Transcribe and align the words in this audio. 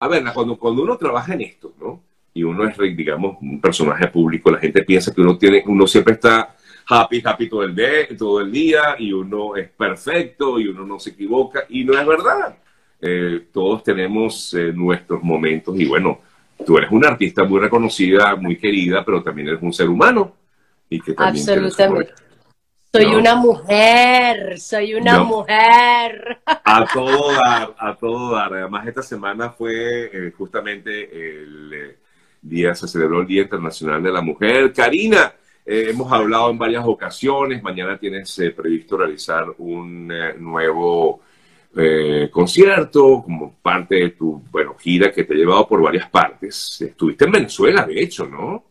a 0.00 0.08
ver, 0.08 0.24
cuando, 0.32 0.58
cuando 0.58 0.82
uno 0.82 0.96
trabaja 0.96 1.34
en 1.34 1.42
esto, 1.42 1.74
¿no? 1.78 2.02
Y 2.32 2.42
uno 2.42 2.66
es, 2.66 2.76
digamos, 2.96 3.36
un 3.42 3.60
personaje 3.60 4.08
público, 4.08 4.50
la 4.50 4.58
gente 4.58 4.82
piensa 4.82 5.12
que 5.12 5.20
uno 5.20 5.36
tiene, 5.36 5.62
uno 5.66 5.86
siempre 5.86 6.14
está 6.14 6.56
happy, 6.86 7.22
happy 7.24 7.48
todo 7.48 7.64
el, 7.64 7.74
día, 7.74 8.08
todo 8.16 8.40
el 8.40 8.50
día 8.50 8.96
y 8.98 9.12
uno 9.12 9.56
es 9.56 9.68
perfecto 9.68 10.58
y 10.58 10.68
uno 10.68 10.86
no 10.86 10.98
se 10.98 11.10
equivoca 11.10 11.64
y 11.68 11.84
no 11.84 11.98
es 11.98 12.06
verdad. 12.06 12.56
Eh, 13.00 13.46
todos 13.52 13.82
tenemos 13.82 14.54
eh, 14.54 14.72
nuestros 14.72 15.22
momentos 15.22 15.78
y 15.78 15.86
bueno, 15.86 16.20
tú 16.64 16.78
eres 16.78 16.90
una 16.90 17.08
artista 17.08 17.44
muy 17.44 17.60
reconocida, 17.60 18.36
muy 18.36 18.56
querida, 18.56 19.04
pero 19.04 19.22
también 19.22 19.48
eres 19.48 19.62
un 19.62 19.72
ser 19.72 19.88
humano. 19.88 20.34
Y 20.88 21.00
que 21.00 21.12
también 21.12 21.48
Absolutamente. 21.48 22.12
Soy 22.92 23.06
una 23.06 23.36
mujer, 23.36 24.58
soy 24.58 24.94
una 24.94 25.22
mujer. 25.22 26.40
A 26.44 26.84
todo 26.92 27.32
dar, 27.32 27.74
a 27.78 27.94
todo 27.94 28.34
dar. 28.34 28.52
Además, 28.52 28.86
esta 28.88 29.02
semana 29.02 29.50
fue 29.50 30.10
eh, 30.12 30.32
justamente 30.36 31.04
el 31.04 31.96
día, 32.42 32.74
se 32.74 32.88
celebró 32.88 33.20
el 33.20 33.28
Día 33.28 33.42
Internacional 33.42 34.02
de 34.02 34.10
la 34.10 34.20
Mujer. 34.20 34.72
Karina, 34.72 35.32
hemos 35.64 36.10
hablado 36.10 36.50
en 36.50 36.58
varias 36.58 36.84
ocasiones. 36.84 37.62
Mañana 37.62 37.96
tienes 37.96 38.36
previsto 38.56 38.96
realizar 38.96 39.46
un 39.58 40.08
nuevo 40.38 41.20
eh, 41.76 42.28
concierto, 42.32 43.22
como 43.22 43.54
parte 43.62 43.94
de 43.94 44.10
tu 44.10 44.42
bueno, 44.50 44.74
gira 44.76 45.12
que 45.12 45.22
te 45.22 45.34
ha 45.34 45.36
llevado 45.36 45.68
por 45.68 45.80
varias 45.80 46.08
partes. 46.10 46.80
Estuviste 46.80 47.26
en 47.26 47.32
Venezuela, 47.32 47.86
de 47.86 48.02
hecho, 48.02 48.26
¿no? 48.26 48.69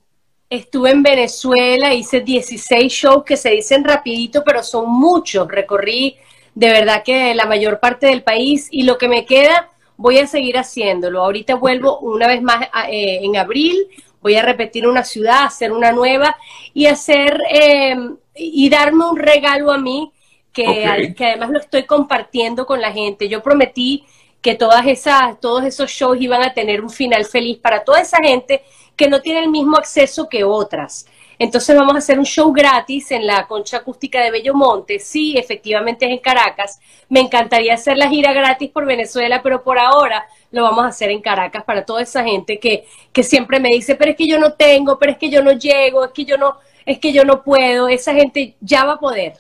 Estuve 0.49 0.89
en 0.91 1.03
Venezuela, 1.03 1.93
hice 1.93 2.21
16 2.21 2.91
shows 2.91 3.23
que 3.23 3.37
se 3.37 3.51
dicen 3.51 3.83
rapidito, 3.83 4.43
pero 4.43 4.63
son 4.63 4.89
muchos. 4.89 5.47
Recorrí 5.47 6.17
de 6.55 6.71
verdad 6.71 7.03
que 7.03 7.35
la 7.35 7.45
mayor 7.45 7.79
parte 7.79 8.07
del 8.07 8.23
país 8.23 8.67
y 8.71 8.83
lo 8.83 8.97
que 8.97 9.07
me 9.07 9.25
queda 9.25 9.69
voy 9.95 10.17
a 10.17 10.27
seguir 10.27 10.57
haciéndolo. 10.57 11.21
Ahorita 11.23 11.55
vuelvo 11.55 11.99
una 11.99 12.25
vez 12.25 12.41
más 12.41 12.63
eh, 12.89 13.19
en 13.21 13.37
abril, 13.37 13.77
voy 14.21 14.35
a 14.35 14.41
repetir 14.41 14.87
una 14.87 15.03
ciudad, 15.03 15.43
hacer 15.43 15.71
una 15.71 15.91
nueva 15.91 16.35
y 16.73 16.87
hacer 16.87 17.39
eh, 17.51 17.95
y 18.35 18.69
darme 18.69 19.05
un 19.05 19.17
regalo 19.17 19.71
a 19.71 19.77
mí 19.77 20.11
que, 20.51 20.85
además 20.85 21.49
lo 21.51 21.59
estoy 21.59 21.83
compartiendo 21.83 22.65
con 22.65 22.81
la 22.81 22.91
gente. 22.91 23.29
Yo 23.29 23.43
prometí 23.43 24.05
que 24.41 24.55
todas 24.55 24.85
esas, 24.87 25.39
todos 25.39 25.63
esos 25.65 25.89
shows 25.91 26.19
iban 26.19 26.43
a 26.43 26.53
tener 26.53 26.81
un 26.81 26.89
final 26.89 27.25
feliz 27.25 27.57
para 27.57 27.83
toda 27.83 28.01
esa 28.01 28.17
gente 28.17 28.63
que 28.95 29.09
no 29.09 29.21
tiene 29.21 29.41
el 29.41 29.49
mismo 29.49 29.77
acceso 29.77 30.27
que 30.29 30.43
otras. 30.43 31.05
Entonces 31.37 31.73
vamos 31.73 31.95
a 31.95 31.99
hacer 31.99 32.19
un 32.19 32.25
show 32.25 32.51
gratis 32.51 33.11
en 33.11 33.25
la 33.25 33.47
Concha 33.47 33.77
Acústica 33.77 34.21
de 34.21 34.29
Bellomonte. 34.29 34.99
Sí, 34.99 35.37
efectivamente 35.37 36.05
es 36.05 36.11
en 36.11 36.17
Caracas. 36.17 36.81
Me 37.07 37.21
encantaría 37.21 37.73
hacer 37.73 37.97
la 37.97 38.09
gira 38.09 38.33
gratis 38.33 38.69
por 38.69 38.85
Venezuela, 38.85 39.41
pero 39.41 39.63
por 39.63 39.79
ahora 39.79 40.27
lo 40.51 40.63
vamos 40.63 40.83
a 40.83 40.89
hacer 40.89 41.11
en 41.11 41.21
Caracas 41.21 41.63
para 41.63 41.85
toda 41.85 42.01
esa 42.01 42.25
gente 42.25 42.59
que, 42.59 42.85
que 43.13 43.23
siempre 43.23 43.61
me 43.61 43.69
dice, 43.69 43.95
pero 43.95 44.11
es 44.11 44.17
que 44.17 44.27
yo 44.27 44.37
no 44.37 44.53
tengo, 44.53 44.99
pero 44.99 45.13
es 45.13 45.17
que 45.17 45.29
yo 45.29 45.41
no 45.41 45.53
llego, 45.53 46.03
es 46.03 46.11
que 46.11 46.25
yo 46.25 46.37
no, 46.37 46.57
es 46.85 46.99
que 46.99 47.13
yo 47.13 47.23
no 47.23 47.41
puedo. 47.41 47.87
Esa 47.87 48.13
gente 48.13 48.57
ya 48.59 48.83
va 48.83 48.93
a 48.93 48.99
poder. 48.99 49.35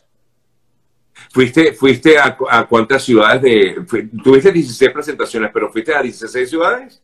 ¿Fuiste, 1.31 1.73
fuiste 1.73 2.17
a, 2.17 2.35
cuántas 2.67 3.03
ciudades 3.03 3.41
de... 3.41 4.09
tuviste 4.23 4.51
16 4.51 4.91
presentaciones, 4.91 5.51
pero 5.53 5.71
fuiste 5.71 5.93
a 5.93 6.01
16 6.01 6.49
ciudades? 6.49 7.01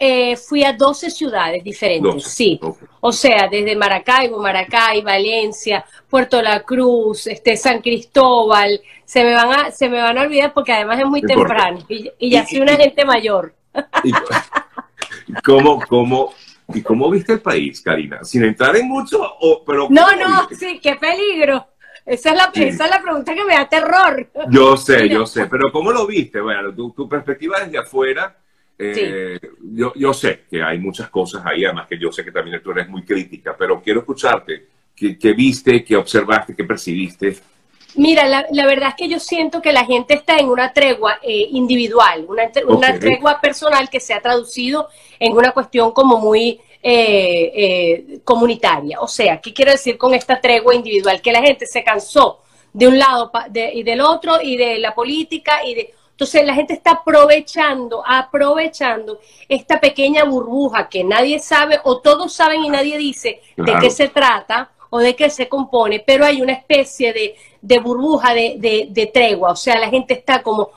Eh, 0.00 0.36
fui 0.36 0.62
a 0.62 0.72
12 0.72 1.10
ciudades 1.10 1.64
diferentes, 1.64 2.24
sí. 2.24 2.60
O 3.00 3.10
sea, 3.10 3.48
desde 3.48 3.74
Maracaibo, 3.74 4.40
Maracay, 4.40 5.02
Valencia, 5.02 5.84
Puerto 6.08 6.40
La 6.40 6.62
Cruz, 6.62 7.26
este, 7.26 7.56
San 7.56 7.80
Cristóbal. 7.80 8.80
Se 9.04 9.24
me 9.24 9.34
van 9.34 9.50
a, 9.50 9.70
se 9.72 9.88
me 9.88 10.00
van 10.00 10.16
a 10.16 10.22
olvidar 10.22 10.54
porque 10.54 10.72
además 10.72 11.00
es 11.00 11.06
muy 11.06 11.20
temprano 11.22 11.80
y, 11.88 12.30
ya 12.30 12.46
soy 12.46 12.60
una 12.60 12.76
gente 12.76 13.04
mayor. 13.04 13.54
Y, 14.04 14.12
¿Cómo, 15.44 15.80
cómo, 15.86 16.32
¿Y 16.74 16.82
cómo 16.82 17.10
viste 17.10 17.34
el 17.34 17.40
país, 17.40 17.80
Karina? 17.80 18.24
Sin 18.24 18.44
entrar 18.44 18.76
en 18.76 18.88
mucho, 18.88 19.20
o, 19.40 19.62
pero... 19.64 19.88
No, 19.90 20.14
no, 20.16 20.48
sí, 20.50 20.78
qué 20.82 20.96
peligro. 20.96 21.66
Esa 22.08 22.30
es, 22.30 22.36
la, 22.36 22.50
esa 22.54 22.84
es 22.86 22.90
la 22.90 23.02
pregunta 23.02 23.34
que 23.34 23.44
me 23.44 23.52
da 23.52 23.68
terror. 23.68 24.30
Yo 24.50 24.78
sé, 24.78 25.08
yo 25.10 25.26
sé, 25.26 25.46
pero 25.46 25.70
¿cómo 25.70 25.92
lo 25.92 26.06
viste? 26.06 26.40
Bueno, 26.40 26.74
tu, 26.74 27.06
perspectiva 27.06 27.60
desde 27.60 27.76
afuera, 27.76 28.34
eh, 28.78 29.38
yo, 29.74 29.92
yo 29.94 30.14
sé 30.14 30.44
que 30.50 30.62
hay 30.62 30.78
muchas 30.78 31.10
cosas 31.10 31.44
ahí, 31.44 31.66
además 31.66 31.86
que 31.86 31.98
yo 31.98 32.10
sé 32.10 32.24
que 32.24 32.32
también 32.32 32.62
tú 32.62 32.70
eres 32.70 32.88
muy 32.88 33.02
crítica, 33.02 33.54
pero 33.58 33.82
quiero 33.82 34.00
escucharte. 34.00 34.66
¿Qué, 34.96 35.32
viste, 35.32 35.84
qué 35.84 35.96
observaste, 35.96 36.56
qué 36.56 36.64
percibiste? 36.64 37.36
Mira, 37.94 38.26
la, 38.26 38.46
la, 38.50 38.66
verdad 38.66 38.88
es 38.88 38.94
que 38.96 39.08
yo 39.08 39.20
siento 39.20 39.62
que 39.62 39.72
la 39.72 39.84
gente 39.84 40.14
está 40.14 40.38
en 40.38 40.48
una 40.48 40.72
tregua 40.72 41.18
eh, 41.22 41.46
individual, 41.50 42.24
una, 42.26 42.50
una 42.66 42.98
tregua 42.98 43.40
personal 43.40 43.88
que 43.90 44.00
se 44.00 44.14
ha 44.14 44.20
traducido 44.20 44.88
en 45.20 45.36
una 45.36 45.52
cuestión 45.52 45.92
como 45.92 46.18
muy 46.18 46.60
eh, 46.82 47.52
eh, 47.54 48.20
comunitaria. 48.24 49.00
O 49.00 49.08
sea, 49.08 49.40
¿qué 49.40 49.52
quiero 49.52 49.72
decir 49.72 49.98
con 49.98 50.14
esta 50.14 50.40
tregua 50.40 50.74
individual? 50.74 51.20
Que 51.20 51.32
la 51.32 51.42
gente 51.42 51.66
se 51.66 51.82
cansó 51.82 52.40
de 52.72 52.86
un 52.86 52.98
lado 52.98 53.32
y 53.72 53.82
del 53.82 54.00
otro 54.00 54.40
y 54.42 54.56
de 54.56 54.78
la 54.78 54.94
política 54.94 55.64
y 55.64 55.74
de... 55.74 55.94
Entonces 56.10 56.44
la 56.44 56.54
gente 56.54 56.74
está 56.74 56.92
aprovechando, 56.92 58.02
aprovechando 58.04 59.20
esta 59.48 59.80
pequeña 59.80 60.24
burbuja 60.24 60.88
que 60.88 61.04
nadie 61.04 61.38
sabe 61.38 61.78
o 61.84 61.98
todos 62.00 62.32
saben 62.32 62.64
y 62.64 62.68
nadie 62.68 62.98
dice 62.98 63.40
de 63.56 63.72
qué 63.80 63.88
se 63.88 64.08
trata 64.08 64.70
o 64.90 64.98
de 64.98 65.14
qué 65.14 65.30
se 65.30 65.48
compone, 65.48 66.00
pero 66.00 66.24
hay 66.24 66.40
una 66.42 66.52
especie 66.52 67.12
de, 67.60 67.78
burbuja 67.78 68.34
de, 68.34 68.88
de, 68.90 69.06
tregua, 69.06 69.52
o 69.52 69.56
sea, 69.56 69.78
la 69.78 69.88
gente 69.88 70.14
está 70.14 70.42
como, 70.42 70.70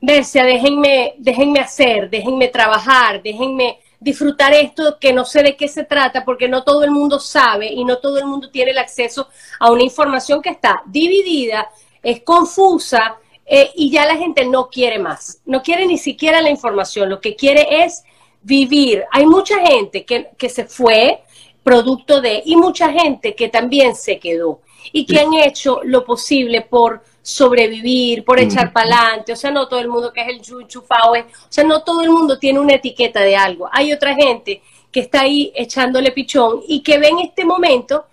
verse, 0.00 0.42
déjenme, 0.42 1.14
déjenme 1.18 1.60
hacer, 1.60 2.08
déjenme 2.10 2.48
trabajar, 2.48 3.22
déjenme 3.22 3.78
disfrutar 4.00 4.54
esto 4.54 4.98
que 5.00 5.12
no 5.12 5.24
sé 5.24 5.42
de 5.42 5.56
qué 5.56 5.68
se 5.68 5.84
trata 5.84 6.24
porque 6.24 6.48
no 6.48 6.62
todo 6.62 6.84
el 6.84 6.90
mundo 6.90 7.18
sabe 7.18 7.72
y 7.72 7.84
no 7.84 7.98
todo 7.98 8.18
el 8.18 8.26
mundo 8.26 8.50
tiene 8.50 8.70
el 8.70 8.78
acceso 8.78 9.28
a 9.58 9.70
una 9.70 9.82
información 9.82 10.40
que 10.40 10.50
está 10.50 10.82
dividida, 10.86 11.68
es 12.02 12.22
confusa 12.22 13.16
eh, 13.44 13.70
y 13.74 13.90
ya 13.90 14.06
la 14.06 14.16
gente 14.16 14.44
no 14.44 14.68
quiere 14.68 14.98
más, 14.98 15.40
no 15.46 15.62
quiere 15.62 15.86
ni 15.86 15.98
siquiera 15.98 16.40
la 16.40 16.50
información, 16.50 17.08
lo 17.08 17.20
que 17.20 17.34
quiere 17.34 17.84
es 17.84 18.04
vivir. 18.42 19.04
Hay 19.10 19.26
mucha 19.26 19.58
gente 19.66 20.04
que, 20.04 20.30
que 20.36 20.48
se 20.48 20.64
fue 20.64 21.22
producto 21.62 22.20
de 22.20 22.42
y 22.44 22.56
mucha 22.56 22.90
gente 22.90 23.34
que 23.34 23.48
también 23.48 23.94
se 23.94 24.18
quedó 24.18 24.60
y 24.92 25.06
que 25.06 25.20
han 25.20 25.34
hecho 25.34 25.80
lo 25.84 26.04
posible 26.04 26.62
por 26.62 27.02
sobrevivir, 27.22 28.24
por 28.24 28.40
echar 28.40 28.72
para 28.72 28.86
adelante. 28.86 29.32
O 29.32 29.36
sea, 29.36 29.50
no 29.50 29.68
todo 29.68 29.80
el 29.80 29.88
mundo 29.88 30.12
que 30.12 30.22
es 30.22 30.28
el 30.28 30.40
chufao, 30.40 31.12
o 31.12 31.24
sea, 31.48 31.64
no 31.64 31.82
todo 31.82 32.02
el 32.02 32.10
mundo 32.10 32.38
tiene 32.38 32.58
una 32.58 32.74
etiqueta 32.74 33.20
de 33.20 33.36
algo. 33.36 33.68
Hay 33.70 33.92
otra 33.92 34.14
gente 34.14 34.62
que 34.90 35.00
está 35.00 35.20
ahí 35.22 35.52
echándole 35.54 36.12
pichón 36.12 36.62
y 36.66 36.82
que 36.82 36.98
ve 36.98 37.08
en 37.08 37.18
este 37.18 37.44
momento 37.44 38.06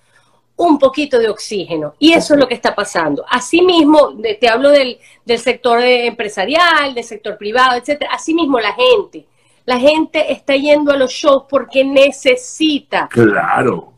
un 0.57 0.77
poquito 0.77 1.17
de 1.19 1.29
oxígeno. 1.29 1.95
Y 1.99 2.13
eso 2.13 2.33
es 2.33 2.39
lo 2.39 2.47
que 2.47 2.55
está 2.55 2.75
pasando. 2.75 3.25
Asimismo, 3.29 4.15
te 4.39 4.47
hablo 4.47 4.69
del, 4.69 4.99
del 5.23 5.39
sector 5.39 5.81
empresarial, 5.81 6.93
del 6.93 7.03
sector 7.03 7.37
privado, 7.37 7.77
etcétera. 7.77 8.11
Asimismo, 8.13 8.59
la 8.59 8.73
gente. 8.73 9.25
La 9.65 9.79
gente 9.79 10.31
está 10.31 10.55
yendo 10.55 10.91
a 10.91 10.97
los 10.97 11.11
shows 11.11 11.43
porque 11.49 11.83
necesita. 11.83 13.07
Claro 13.09 13.94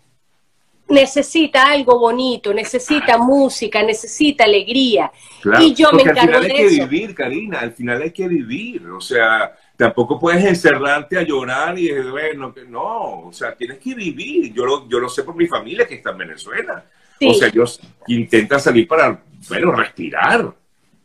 necesita 0.90 1.72
algo 1.72 2.00
bonito, 2.00 2.54
necesita 2.54 3.18
música, 3.18 3.84
necesita 3.84 4.46
alegría. 4.46 5.12
y 5.60 5.74
yo 5.74 5.92
me 5.92 6.04
encargo 6.04 6.38
al 6.38 6.44
final 6.44 6.44
hay 6.44 6.52
que 6.52 6.86
vivir, 6.86 7.16
Karina, 7.16 7.60
al 7.60 7.74
final 7.74 8.02
hay 8.02 8.12
que 8.12 8.28
vivir, 8.28 8.88
o 8.88 9.02
sea, 9.02 9.56
tampoco 9.76 10.20
puedes 10.20 10.44
encerrarte 10.44 11.18
a 11.18 11.24
llorar 11.24 11.78
y 11.78 11.88
decir, 11.90 12.12
bueno, 12.12 12.54
no, 12.68 13.28
o 13.28 13.34
sea, 13.34 13.56
tienes 13.56 13.78
que 13.78 13.94
vivir. 13.94 14.54
Yo 14.54 14.66
lo, 14.66 14.90
yo 14.90 15.00
lo 15.00 15.08
sé 15.08 15.24
por 15.24 15.36
mi 15.36 15.48
familia 15.48 15.88
que 15.88 15.96
está 15.96 16.12
en 16.12 16.18
Venezuela. 16.18 16.84
O 17.26 17.34
sea, 17.34 17.48
ellos 17.48 17.80
intentan 18.08 18.60
salir 18.60 18.88
para, 18.88 19.22
bueno, 19.50 19.72
respirar. 19.72 20.54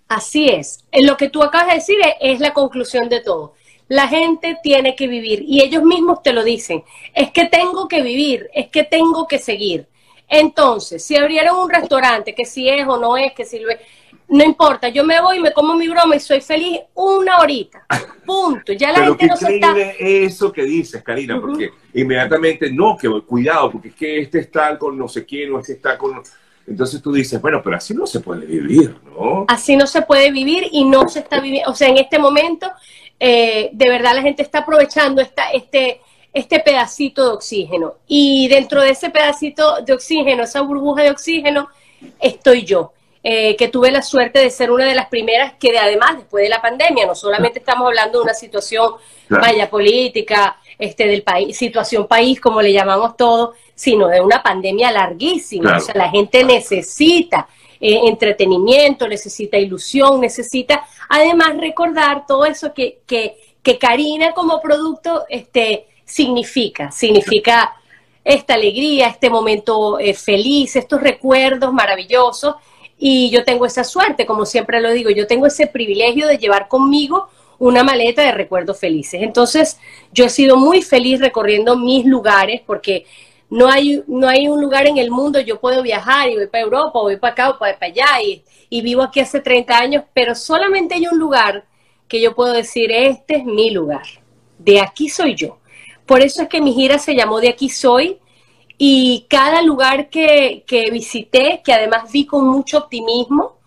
Así 0.08 0.48
es. 0.48 0.84
Lo 0.92 1.16
que 1.16 1.30
tú 1.30 1.42
acabas 1.42 1.68
de 1.68 1.74
decir 1.74 1.96
es 2.20 2.40
la 2.40 2.52
conclusión 2.52 3.08
de 3.08 3.20
todo 3.20 3.54
la 3.92 4.08
gente 4.08 4.56
tiene 4.62 4.96
que 4.96 5.06
vivir 5.06 5.44
y 5.46 5.62
ellos 5.62 5.82
mismos 5.82 6.22
te 6.22 6.32
lo 6.32 6.42
dicen. 6.42 6.82
Es 7.12 7.30
que 7.30 7.44
tengo 7.44 7.88
que 7.88 8.02
vivir, 8.02 8.48
es 8.54 8.68
que 8.68 8.84
tengo 8.84 9.26
que 9.26 9.38
seguir. 9.38 9.86
Entonces, 10.26 11.04
si 11.04 11.14
abrieron 11.14 11.58
un 11.58 11.68
restaurante, 11.68 12.34
que 12.34 12.46
si 12.46 12.70
es 12.70 12.88
o 12.88 12.96
no 12.96 13.18
es, 13.18 13.34
que 13.34 13.44
si 13.44 13.58
lo 13.58 13.68
es, 13.68 13.80
no 14.28 14.42
importa, 14.42 14.88
yo 14.88 15.04
me 15.04 15.20
voy, 15.20 15.40
me 15.40 15.52
como 15.52 15.74
mi 15.74 15.88
broma 15.88 16.16
y 16.16 16.20
soy 16.20 16.40
feliz 16.40 16.80
una 16.94 17.36
horita. 17.36 17.84
Punto. 18.24 18.72
Ya 18.72 18.92
la 18.92 19.04
gente 19.04 19.26
no 19.26 19.36
se 19.36 19.56
está. 19.56 19.74
eso 19.98 20.50
que 20.50 20.62
dices, 20.62 21.02
Karina, 21.02 21.38
porque 21.38 21.72
inmediatamente, 21.92 22.72
no, 22.72 22.96
que 22.96 23.10
cuidado, 23.26 23.72
porque 23.72 23.88
es 23.88 23.94
que 23.94 24.20
este 24.20 24.38
está 24.38 24.78
con 24.78 24.96
no 24.96 25.06
sé 25.06 25.26
quién 25.26 25.52
o 25.52 25.58
este 25.58 25.74
está 25.74 25.98
con. 25.98 26.22
Entonces 26.66 27.02
tú 27.02 27.12
dices, 27.12 27.42
bueno, 27.42 27.60
pero 27.62 27.76
así 27.76 27.92
no 27.92 28.06
se 28.06 28.20
puede 28.20 28.46
vivir, 28.46 28.96
¿no? 29.04 29.44
Así 29.48 29.76
no 29.76 29.86
se 29.86 30.00
puede 30.00 30.30
vivir 30.30 30.68
y 30.72 30.84
no 30.86 31.10
se 31.10 31.18
está 31.18 31.40
viviendo. 31.40 31.70
O 31.70 31.74
sea, 31.74 31.88
en 31.88 31.98
este 31.98 32.18
momento 32.18 32.70
eh, 33.24 33.70
de 33.72 33.88
verdad 33.88 34.16
la 34.16 34.22
gente 34.22 34.42
está 34.42 34.58
aprovechando 34.58 35.22
esta, 35.22 35.50
este, 35.52 36.00
este 36.32 36.58
pedacito 36.58 37.24
de 37.24 37.32
oxígeno. 37.34 37.94
Y 38.08 38.48
dentro 38.48 38.82
de 38.82 38.90
ese 38.90 39.10
pedacito 39.10 39.80
de 39.82 39.92
oxígeno, 39.92 40.42
esa 40.42 40.60
burbuja 40.62 41.02
de 41.04 41.10
oxígeno, 41.10 41.68
estoy 42.20 42.64
yo. 42.64 42.92
eh, 43.24 43.56
que 43.56 43.68
tuve 43.68 43.90
la 43.90 44.02
suerte 44.02 44.40
de 44.40 44.50
ser 44.50 44.70
una 44.70 44.84
de 44.84 44.94
las 44.94 45.06
primeras 45.06 45.54
que 45.54 45.70
de, 45.70 45.78
además 45.78 46.16
después 46.16 46.42
de 46.42 46.50
la 46.50 46.60
pandemia, 46.60 47.06
no 47.06 47.14
solamente 47.14 47.60
estamos 47.60 47.86
hablando 47.86 48.18
de 48.18 48.24
una 48.24 48.34
situación 48.34 48.94
vaya 49.28 49.70
política, 49.70 50.56
este 50.78 51.06
del 51.06 51.22
país, 51.22 51.56
situación 51.56 52.08
país 52.08 52.40
como 52.40 52.60
le 52.60 52.72
llamamos 52.72 53.16
todo, 53.16 53.54
sino 53.74 54.08
de 54.08 54.20
una 54.20 54.42
pandemia 54.42 54.90
larguísima, 54.90 55.76
o 55.76 55.80
sea, 55.80 55.94
la 55.94 56.10
gente 56.10 56.42
necesita 56.44 57.46
eh, 57.84 58.02
entretenimiento, 58.04 59.08
necesita 59.08 59.58
ilusión, 59.58 60.20
necesita 60.20 60.86
además 61.08 61.56
recordar 61.56 62.26
todo 62.28 62.46
eso 62.46 62.72
que, 62.72 63.00
que, 63.06 63.36
que 63.60 63.76
Karina 63.76 64.32
como 64.34 64.62
producto 64.62 65.24
este, 65.28 65.88
significa, 66.04 66.92
significa 66.92 67.74
esta 68.22 68.54
alegría, 68.54 69.08
este 69.08 69.28
momento 69.28 69.98
eh, 69.98 70.14
feliz, 70.14 70.76
estos 70.76 71.00
recuerdos 71.00 71.72
maravillosos. 71.72 72.54
Y 72.96 73.30
yo 73.30 73.42
tengo 73.42 73.66
esa 73.66 73.82
suerte, 73.82 74.26
como 74.26 74.46
siempre 74.46 74.80
lo 74.80 74.92
digo, 74.92 75.10
yo 75.10 75.26
tengo 75.26 75.46
ese 75.46 75.66
privilegio 75.66 76.28
de 76.28 76.38
llevar 76.38 76.68
conmigo 76.68 77.30
una 77.58 77.82
maleta 77.82 78.22
de 78.22 78.30
recuerdos 78.30 78.78
felices. 78.78 79.22
Entonces, 79.22 79.80
yo 80.12 80.26
he 80.26 80.28
sido 80.28 80.56
muy 80.56 80.82
feliz 80.82 81.18
recorriendo 81.18 81.76
mis 81.76 82.06
lugares 82.06 82.60
porque 82.64 83.06
no 83.52 83.68
hay, 83.68 84.02
no 84.06 84.26
hay 84.28 84.48
un 84.48 84.62
lugar 84.62 84.86
en 84.86 84.96
el 84.96 85.10
mundo, 85.10 85.38
yo 85.38 85.60
puedo 85.60 85.82
viajar 85.82 86.30
y 86.30 86.36
voy 86.36 86.46
para 86.46 86.64
Europa, 86.64 86.98
voy 87.00 87.18
para 87.18 87.32
acá 87.34 87.50
o 87.50 87.58
para, 87.58 87.76
allá 87.82 88.06
y, 88.70 88.80
vivo 88.80 89.02
aquí 89.02 89.20
hace 89.20 89.40
30 89.40 89.76
años, 89.76 90.04
pero 90.14 90.34
solamente 90.34 90.94
hay 90.94 91.06
un 91.06 91.18
lugar 91.18 91.66
que 92.08 92.18
yo 92.18 92.34
puedo 92.34 92.54
decir, 92.54 92.90
este 92.90 93.36
es 93.36 93.44
mi 93.44 93.70
lugar, 93.70 94.04
de 94.58 94.80
aquí 94.80 95.10
soy 95.10 95.34
yo. 95.34 95.58
Por 96.06 96.22
eso 96.22 96.40
es 96.40 96.48
que 96.48 96.62
mi 96.62 96.72
gira 96.72 96.98
se 96.98 97.14
llamó 97.14 97.40
De 97.40 97.50
aquí 97.50 97.68
soy 97.68 98.18
y 98.78 99.26
cada 99.28 99.60
lugar 99.60 100.08
que, 100.08 100.64
visité, 100.90 101.60
que 101.62 101.74
además 101.74 102.10
vi 102.10 102.24
con 102.24 102.48
mucho 102.48 102.78
optimismo, 102.78 103.58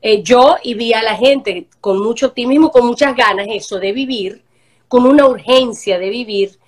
eh, 0.00 0.22
yo 0.22 0.56
y 0.62 0.72
vi 0.72 0.94
a 0.94 1.02
la 1.02 1.16
gente 1.16 1.66
con 1.82 2.02
mucho 2.02 2.28
optimismo, 2.28 2.70
con 2.70 2.86
muchas 2.86 3.14
ganas, 3.14 3.46
eso 3.50 3.78
de 3.78 3.92
vivir, 3.92 4.42
con 4.88 5.04
una 5.04 5.26
urgencia 5.26 5.98
de 5.98 6.08
vivir. 6.08 6.58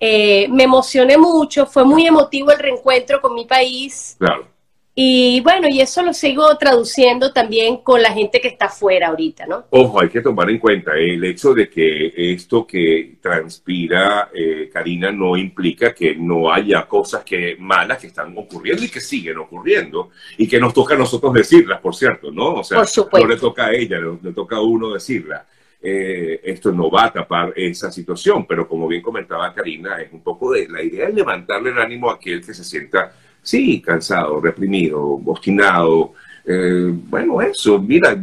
Eh, 0.00 0.48
me 0.48 0.64
emocioné 0.64 1.18
mucho, 1.18 1.66
fue 1.66 1.84
muy 1.84 2.06
emotivo 2.06 2.50
el 2.50 2.58
reencuentro 2.58 3.20
con 3.20 3.34
mi 3.34 3.44
país. 3.44 4.16
Claro. 4.18 4.48
Y 4.94 5.40
bueno, 5.40 5.68
y 5.68 5.80
eso 5.80 6.02
lo 6.02 6.12
sigo 6.12 6.58
traduciendo 6.58 7.32
también 7.32 7.78
con 7.78 8.02
la 8.02 8.12
gente 8.12 8.40
que 8.40 8.48
está 8.48 8.66
afuera 8.66 9.08
ahorita, 9.08 9.46
¿no? 9.46 9.64
Ojo, 9.70 10.00
hay 10.00 10.08
que 10.08 10.20
tomar 10.20 10.50
en 10.50 10.58
cuenta 10.58 10.92
el 10.94 11.22
hecho 11.24 11.54
de 11.54 11.70
que 11.70 12.12
esto 12.16 12.66
que 12.66 13.16
transpira 13.20 14.30
eh, 14.34 14.68
Karina 14.72 15.12
no 15.12 15.36
implica 15.36 15.94
que 15.94 16.16
no 16.16 16.52
haya 16.52 16.86
cosas 16.88 17.24
que 17.24 17.56
malas 17.58 17.98
que 17.98 18.08
están 18.08 18.36
ocurriendo 18.36 18.84
y 18.84 18.88
que 18.88 19.00
siguen 19.00 19.38
ocurriendo 19.38 20.10
y 20.36 20.48
que 20.48 20.58
nos 20.58 20.74
toca 20.74 20.94
a 20.94 20.98
nosotros 20.98 21.32
decirlas, 21.34 21.80
por 21.80 21.94
cierto, 21.94 22.32
¿no? 22.32 22.54
O 22.54 22.64
sea, 22.64 22.82
no 23.12 23.26
le 23.26 23.36
toca 23.36 23.66
a 23.66 23.72
ella, 23.72 23.98
le, 23.98 24.32
toca 24.32 24.56
a 24.56 24.60
uno 24.60 24.92
decirlas. 24.92 25.46
Eh, 25.82 26.40
esto 26.44 26.72
no 26.72 26.90
va 26.90 27.06
a 27.06 27.12
tapar 27.12 27.54
esa 27.56 27.90
situación, 27.90 28.46
pero 28.46 28.68
como 28.68 28.86
bien 28.86 29.00
comentaba 29.00 29.54
Karina, 29.54 30.00
es 30.02 30.12
un 30.12 30.22
poco 30.22 30.52
de 30.52 30.68
la 30.68 30.82
idea 30.82 31.06
de 31.06 31.14
levantarle 31.14 31.70
el 31.70 31.78
ánimo 31.78 32.10
a 32.10 32.14
aquel 32.14 32.44
que 32.44 32.52
se 32.52 32.64
sienta 32.64 33.12
sí, 33.42 33.80
cansado, 33.80 34.40
reprimido, 34.40 35.02
obstinado. 35.02 36.12
Eh, 36.44 36.90
bueno, 36.92 37.40
eso, 37.40 37.78
mira, 37.78 38.16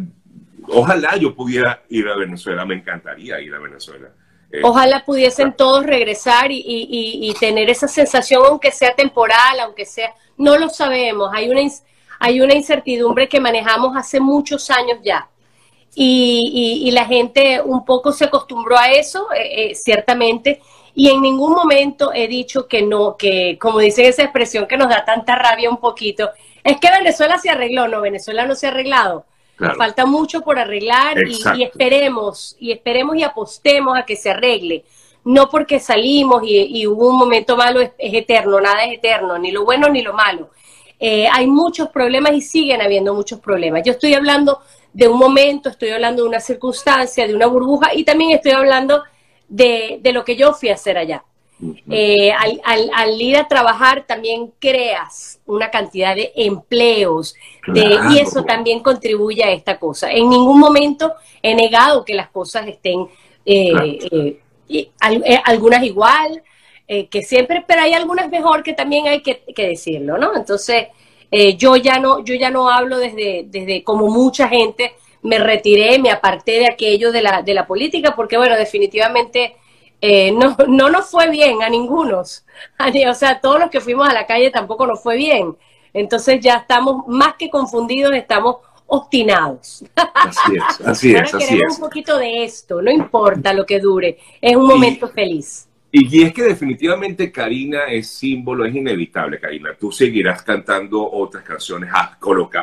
ojalá 0.68 1.18
yo 1.18 1.34
pudiera 1.34 1.82
ir 1.90 2.08
a 2.08 2.16
Venezuela, 2.16 2.66
me 2.66 2.76
encantaría 2.76 3.42
ir 3.42 3.54
a 3.54 3.60
Venezuela. 3.60 4.10
Eh, 4.52 4.62
ojalá 4.64 5.04
pudiesen 5.04 5.54
todos 5.54 5.86
regresar 5.86 6.48
y, 6.50 7.34
tener 7.40 7.70
esa 7.70 7.88
sensación, 7.88 8.44
aunque 8.46 8.72
sea 8.72 8.96
temporal, 8.96 9.60
aunque 9.62 9.86
sea, 9.86 10.14
no 10.38 10.58
lo 10.58 10.70
sabemos, 10.70 11.32
hay 11.34 11.50
una, 11.50 11.62
hay 12.20 12.40
una 12.40 12.54
incertidumbre 12.54 13.28
que 13.28 13.40
manejamos 13.40 13.98
hace 13.98 14.20
muchos 14.20 14.70
años 14.70 15.00
ya. 15.04 15.28
Y, 15.96 16.90
la 16.92 17.06
gente 17.06 17.62
un 17.62 17.84
poco 17.84 18.12
se 18.12 18.26
acostumbró 18.26 18.78
a 18.78 18.92
eso, 18.92 19.28
eh, 19.36 19.74
ciertamente, 19.74 20.62
y 20.94 21.10
en 21.10 21.22
ningún 21.22 21.54
momento 21.54 22.12
he 22.12 22.28
dicho 22.28 22.68
que 22.68 22.82
no, 22.82 23.18
que 23.18 23.58
como 23.60 23.80
dice 23.80 24.08
esa 24.08 24.24
expresión 24.24 24.68
que 24.68 24.78
nos 24.78 24.90
da 24.90 25.06
tanta 25.06 25.36
rabia 25.36 25.70
un 25.70 25.78
poquito, 25.78 26.32
es 26.64 26.80
que 26.80 26.90
Venezuela 26.90 27.38
se 27.38 27.52
arregló, 27.52 27.88
no, 27.88 28.02
Venezuela 28.02 28.46
no 28.46 28.56
se 28.56 28.66
ha 28.66 28.72
arreglado. 28.72 29.26
Falta 29.78 30.06
mucho 30.06 30.42
por 30.42 30.60
arreglar 30.60 31.18
y, 31.56 31.64
esperemos, 31.64 32.56
y 32.60 32.72
esperemos 32.72 33.16
y 33.16 33.24
apostemos 33.24 33.98
a 33.98 34.06
que 34.06 34.16
se 34.16 34.30
arregle. 34.30 34.86
No 35.24 35.50
porque 35.50 35.80
salimos 35.80 36.42
y, 36.46 36.86
hubo 36.86 37.10
un 37.10 37.18
momento 37.18 37.58
malo 37.58 37.82
es, 37.82 37.92
eterno, 37.98 38.60
nada 38.62 38.84
es 38.86 38.98
eterno, 38.98 39.38
ni 39.38 39.52
lo 39.52 39.66
bueno 39.66 39.90
ni 39.90 40.02
lo 40.02 40.14
malo. 40.14 40.50
Eh, 41.00 41.28
hay 41.32 41.48
muchos 41.48 41.90
problemas 41.90 42.34
y 42.34 42.42
siguen 42.42 42.82
habiendo 42.82 43.14
muchos 43.14 43.40
problemas. 43.40 43.84
Yo 43.84 43.94
estoy 43.94 44.14
hablando 44.14 44.62
de 44.94 45.08
un 45.08 45.18
momento, 45.18 45.70
estoy 45.70 45.90
hablando 45.90 46.24
de 46.24 46.30
una 46.30 46.40
circunstancia, 46.40 47.28
de 47.28 47.36
una 47.36 47.48
burbuja 47.48 47.94
y 47.94 48.04
también 48.04 48.32
estoy 48.32 48.52
hablando 48.52 49.04
de, 49.48 50.02
lo 50.14 50.24
que 50.24 50.36
yo 50.36 50.54
fui 50.54 50.70
a 50.70 50.74
hacer 50.74 50.98
allá. 50.98 51.24
Eh, 51.90 52.32
al, 52.34 53.20
ir 53.20 53.36
a 53.36 53.48
trabajar 53.48 54.06
también 54.06 54.54
creas 54.60 55.40
una 55.48 55.72
cantidad 55.72 56.16
de 56.16 56.32
empleos 56.36 57.34
y 57.74 58.20
eso 58.20 58.44
también 58.44 58.82
contribuye 58.82 59.44
a 59.44 59.52
esta 59.52 59.80
cosa. 59.80 60.12
En 60.12 60.30
ningún 60.30 60.60
momento 60.60 61.14
he 61.42 61.56
negado 61.56 62.06
que 62.06 62.14
las 62.14 62.30
cosas 62.30 62.68
estén, 62.68 63.08
eh, 63.44 64.40
eh, 64.70 64.92
algunas 65.46 65.84
igual, 65.84 66.44
que 66.88 67.24
siempre, 67.24 67.66
pero 67.68 67.82
hay 67.82 67.94
algunas 67.94 68.30
mejor 68.30 68.64
que 68.64 68.74
también 68.74 69.08
hay 69.08 69.22
que, 69.22 69.44
decirlo, 69.56 70.18
¿no? 70.18 70.36
Entonces, 70.36 70.88
yo 71.58 71.76
ya 71.76 72.00
no, 72.00 72.24
yo 72.24 72.36
ya 72.36 72.50
no 72.50 72.70
hablo 72.70 72.98
desde, 72.98 73.46
desde 73.48 73.84
como 73.84 74.08
mucha 74.08 74.48
gente 74.48 74.94
me 75.22 75.40
retiré, 75.40 76.00
me 76.00 76.12
aparté 76.12 76.60
de 76.60 76.68
aquello 76.68 77.12
de 77.12 77.22
la, 77.22 77.42
de 77.42 77.54
la 77.54 77.68
política, 77.68 78.16
porque 78.16 78.38
bueno, 78.38 78.56
definitivamente 78.56 79.56
eh, 80.02 80.32
no, 80.34 80.56
no 80.68 80.90
nos 80.90 81.10
fue 81.10 81.30
bien 81.30 81.62
a 81.62 81.70
ningunos. 81.70 82.44
O 83.10 83.14
sea, 83.14 83.40
todos 83.40 83.60
los 83.60 83.70
que 83.70 83.82
fuimos 83.82 84.08
a 84.08 84.14
la 84.14 84.26
calle 84.26 84.50
tampoco 84.52 84.88
nos 84.88 85.02
fue 85.02 85.18
bien. 85.18 85.56
Entonces 85.94 86.40
ya 86.42 86.56
estamos 86.56 87.08
más 87.08 87.36
que 87.36 87.50
confundidos, 87.50 88.14
estamos 88.14 88.58
obstinados. 88.86 89.84
Así 89.96 90.56
es, 90.56 90.82
así 90.88 91.16
es. 91.16 91.34
Ahora 91.34 91.46
queremos 91.46 91.76
un 91.76 91.82
poquito 91.82 92.18
de 92.18 92.44
esto, 92.44 92.82
no 92.82 92.92
importa 92.92 93.54
lo 93.54 93.66
que 93.66 93.80
dure, 93.80 94.18
es 94.42 94.56
un 94.56 94.68
momento 94.68 95.08
feliz. 95.08 95.68
Y, 95.92 96.24
es 96.24 96.34
que 96.34 96.44
definitivamente 96.44 97.32
Karina 97.32 97.86
es 97.86 98.08
símbolo, 98.08 98.66
es 98.66 98.76
inevitable, 98.76 99.40
Karina. 99.40 99.74
Tú 99.80 99.92
seguirás 99.92 100.42
cantando 100.44 101.10
otras 101.10 101.44
canciones, 101.44 101.90
has, 101.94 102.18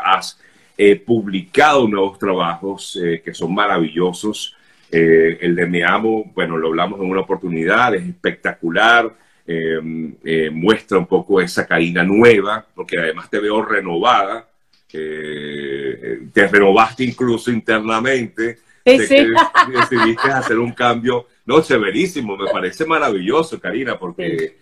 has 0.05 0.39
He 0.77 0.97
publicado 0.97 1.87
nuevos 1.87 2.19
trabajos 2.19 2.99
eh, 3.03 3.23
que 3.25 3.33
son 3.33 3.55
maravillosos. 3.55 4.57
Eh, 4.91 5.39
el 5.41 5.55
de 5.55 5.67
Me 5.67 5.85
Amo, 5.85 6.31
bueno, 6.35 6.57
lo 6.57 6.69
hablamos 6.69 7.01
en 7.01 7.11
una 7.11 7.21
oportunidad, 7.21 7.95
es 7.95 8.09
espectacular. 8.09 9.15
Em, 9.47 10.15
eh, 10.25 10.51
muestra 10.51 10.99
un 10.99 11.07
poco 11.07 11.41
esa 11.41 11.67
Karina 11.67 12.03
nueva, 12.03 12.67
porque 12.75 12.99
además 12.99 13.31
te 13.31 13.39
veo 13.39 13.63
renovada. 13.63 14.49
te 14.91 16.49
renovaste 16.49 17.03
incluso 17.05 17.51
internamente. 17.51 18.59
Sí, 18.85 19.27
Decidiste 19.73 20.29
hacer 20.31 20.59
un 20.59 20.73
cambio, 20.73 21.27
no, 21.47 21.63
severísimo, 21.63 22.37
me 22.37 22.51
parece 22.51 22.85
maravilloso, 22.85 23.61
Karina, 23.61 23.99
porque 23.99 24.57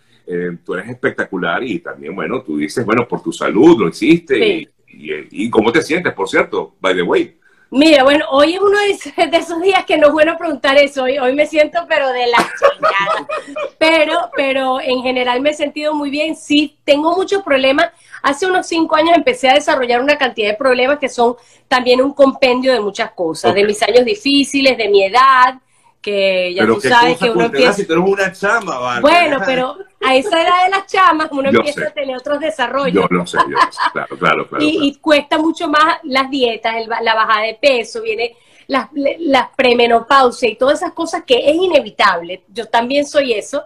tú 0.65 0.75
eres 0.75 0.89
espectacular 0.89 1.63
y 1.63 1.79
también, 1.81 2.15
bueno, 2.15 2.43
tú 2.43 2.57
dices, 2.57 2.85
bueno, 2.85 3.07
por 3.07 3.23
tu 3.23 3.33
salud 3.33 3.79
lo 3.79 3.89
hiciste 3.89 4.69
y, 4.89 5.51
cómo 5.51 5.73
te 5.73 5.83
sientes, 5.83 6.13
por 6.13 6.29
cierto, 6.29 6.75
by 6.81 6.95
the 6.95 7.03
way. 7.03 7.37
Mira, 7.71 8.05
bueno, 8.05 8.27
hoy 8.31 8.53
es 8.53 8.61
uno 8.61 8.77
de 9.31 9.37
esos 9.39 9.63
días 9.63 9.87
que 9.87 9.97
no 9.97 10.09
es 10.09 10.13
bueno 10.13 10.37
preguntar 10.37 10.77
eso. 10.77 11.05
Hoy, 11.05 11.17
hoy 11.17 11.35
me 11.35 11.47
siento, 11.47 11.79
pero 11.89 12.09
de 12.11 12.27
la 12.27 12.37
chingada. 12.37 13.27
Pero, 13.79 14.31
pero 14.37 14.81
en 14.81 15.03
general 15.03 15.41
me 15.41 15.51
he 15.51 15.55
sentido 15.55 15.93
muy 15.93 16.09
bien. 16.09 16.37
Sí, 16.37 16.79
tengo 16.85 17.17
muchos 17.17 17.43
problemas. 17.43 17.91
Hace 18.23 18.47
unos 18.47 18.69
cinco 18.69 18.95
años 18.95 19.17
empecé 19.17 19.49
a 19.49 19.55
desarrollar 19.55 20.01
una 20.01 20.17
cantidad 20.17 20.51
de 20.51 20.57
problemas 20.57 21.01
que 21.01 21.09
son 21.09 21.35
también 21.67 22.01
un 22.01 22.15
compendio 22.15 22.73
de 22.73 22.81
muchas 22.81 23.11
cosas, 23.11 23.53
de 23.55 23.65
mis 23.65 23.83
años 23.83 24.05
difíciles, 24.05 24.79
de 24.79 24.89
mi 24.89 25.05
edad, 25.05 25.55
que 26.03 26.53
ya 26.53 26.67
tú 26.67 26.81
sabes 26.81 27.17
que 27.17 27.31
uno 27.31 27.45
empieza... 27.45 27.73
Si 27.73 27.87
tú 27.87 27.93
eres 27.93 28.05
una 28.05 28.33
chama, 28.33 28.79
¿vale? 28.79 29.01
Bueno, 29.01 29.39
pero 29.47 29.79
a 30.05 30.17
esa 30.17 30.43
edad 30.43 30.65
de 30.65 30.71
las 30.71 30.87
chamas 30.87 31.29
uno 31.31 31.49
empieza 31.49 31.87
a 31.87 31.91
tener 31.91 32.17
otros 32.17 32.41
desarrollos. 32.41 32.93
Yo 32.93 33.07
lo 33.09 33.25
sé, 33.25 33.39
yo 33.49 33.57
claro, 33.93 34.19
claro, 34.19 34.49
claro, 34.49 34.59
y, 34.61 34.97
cuesta 34.97 35.39
mucho 35.39 35.69
más 35.69 35.99
las 36.03 36.29
dietas, 36.29 36.75
la 37.03 37.15
bajada 37.15 37.47
de 37.47 37.55
peso, 37.55 38.03
viene 38.03 38.37
las, 38.67 38.89
las 38.93 39.49
premenopausia 39.57 40.49
y 40.49 40.57
todas 40.57 40.81
esas 40.81 40.93
cosas 40.93 41.23
que 41.25 41.49
es 41.49 41.55
inevitable. 41.55 42.43
Yo 42.49 42.67
también 42.67 43.07
soy 43.07 43.35
eso. 43.35 43.63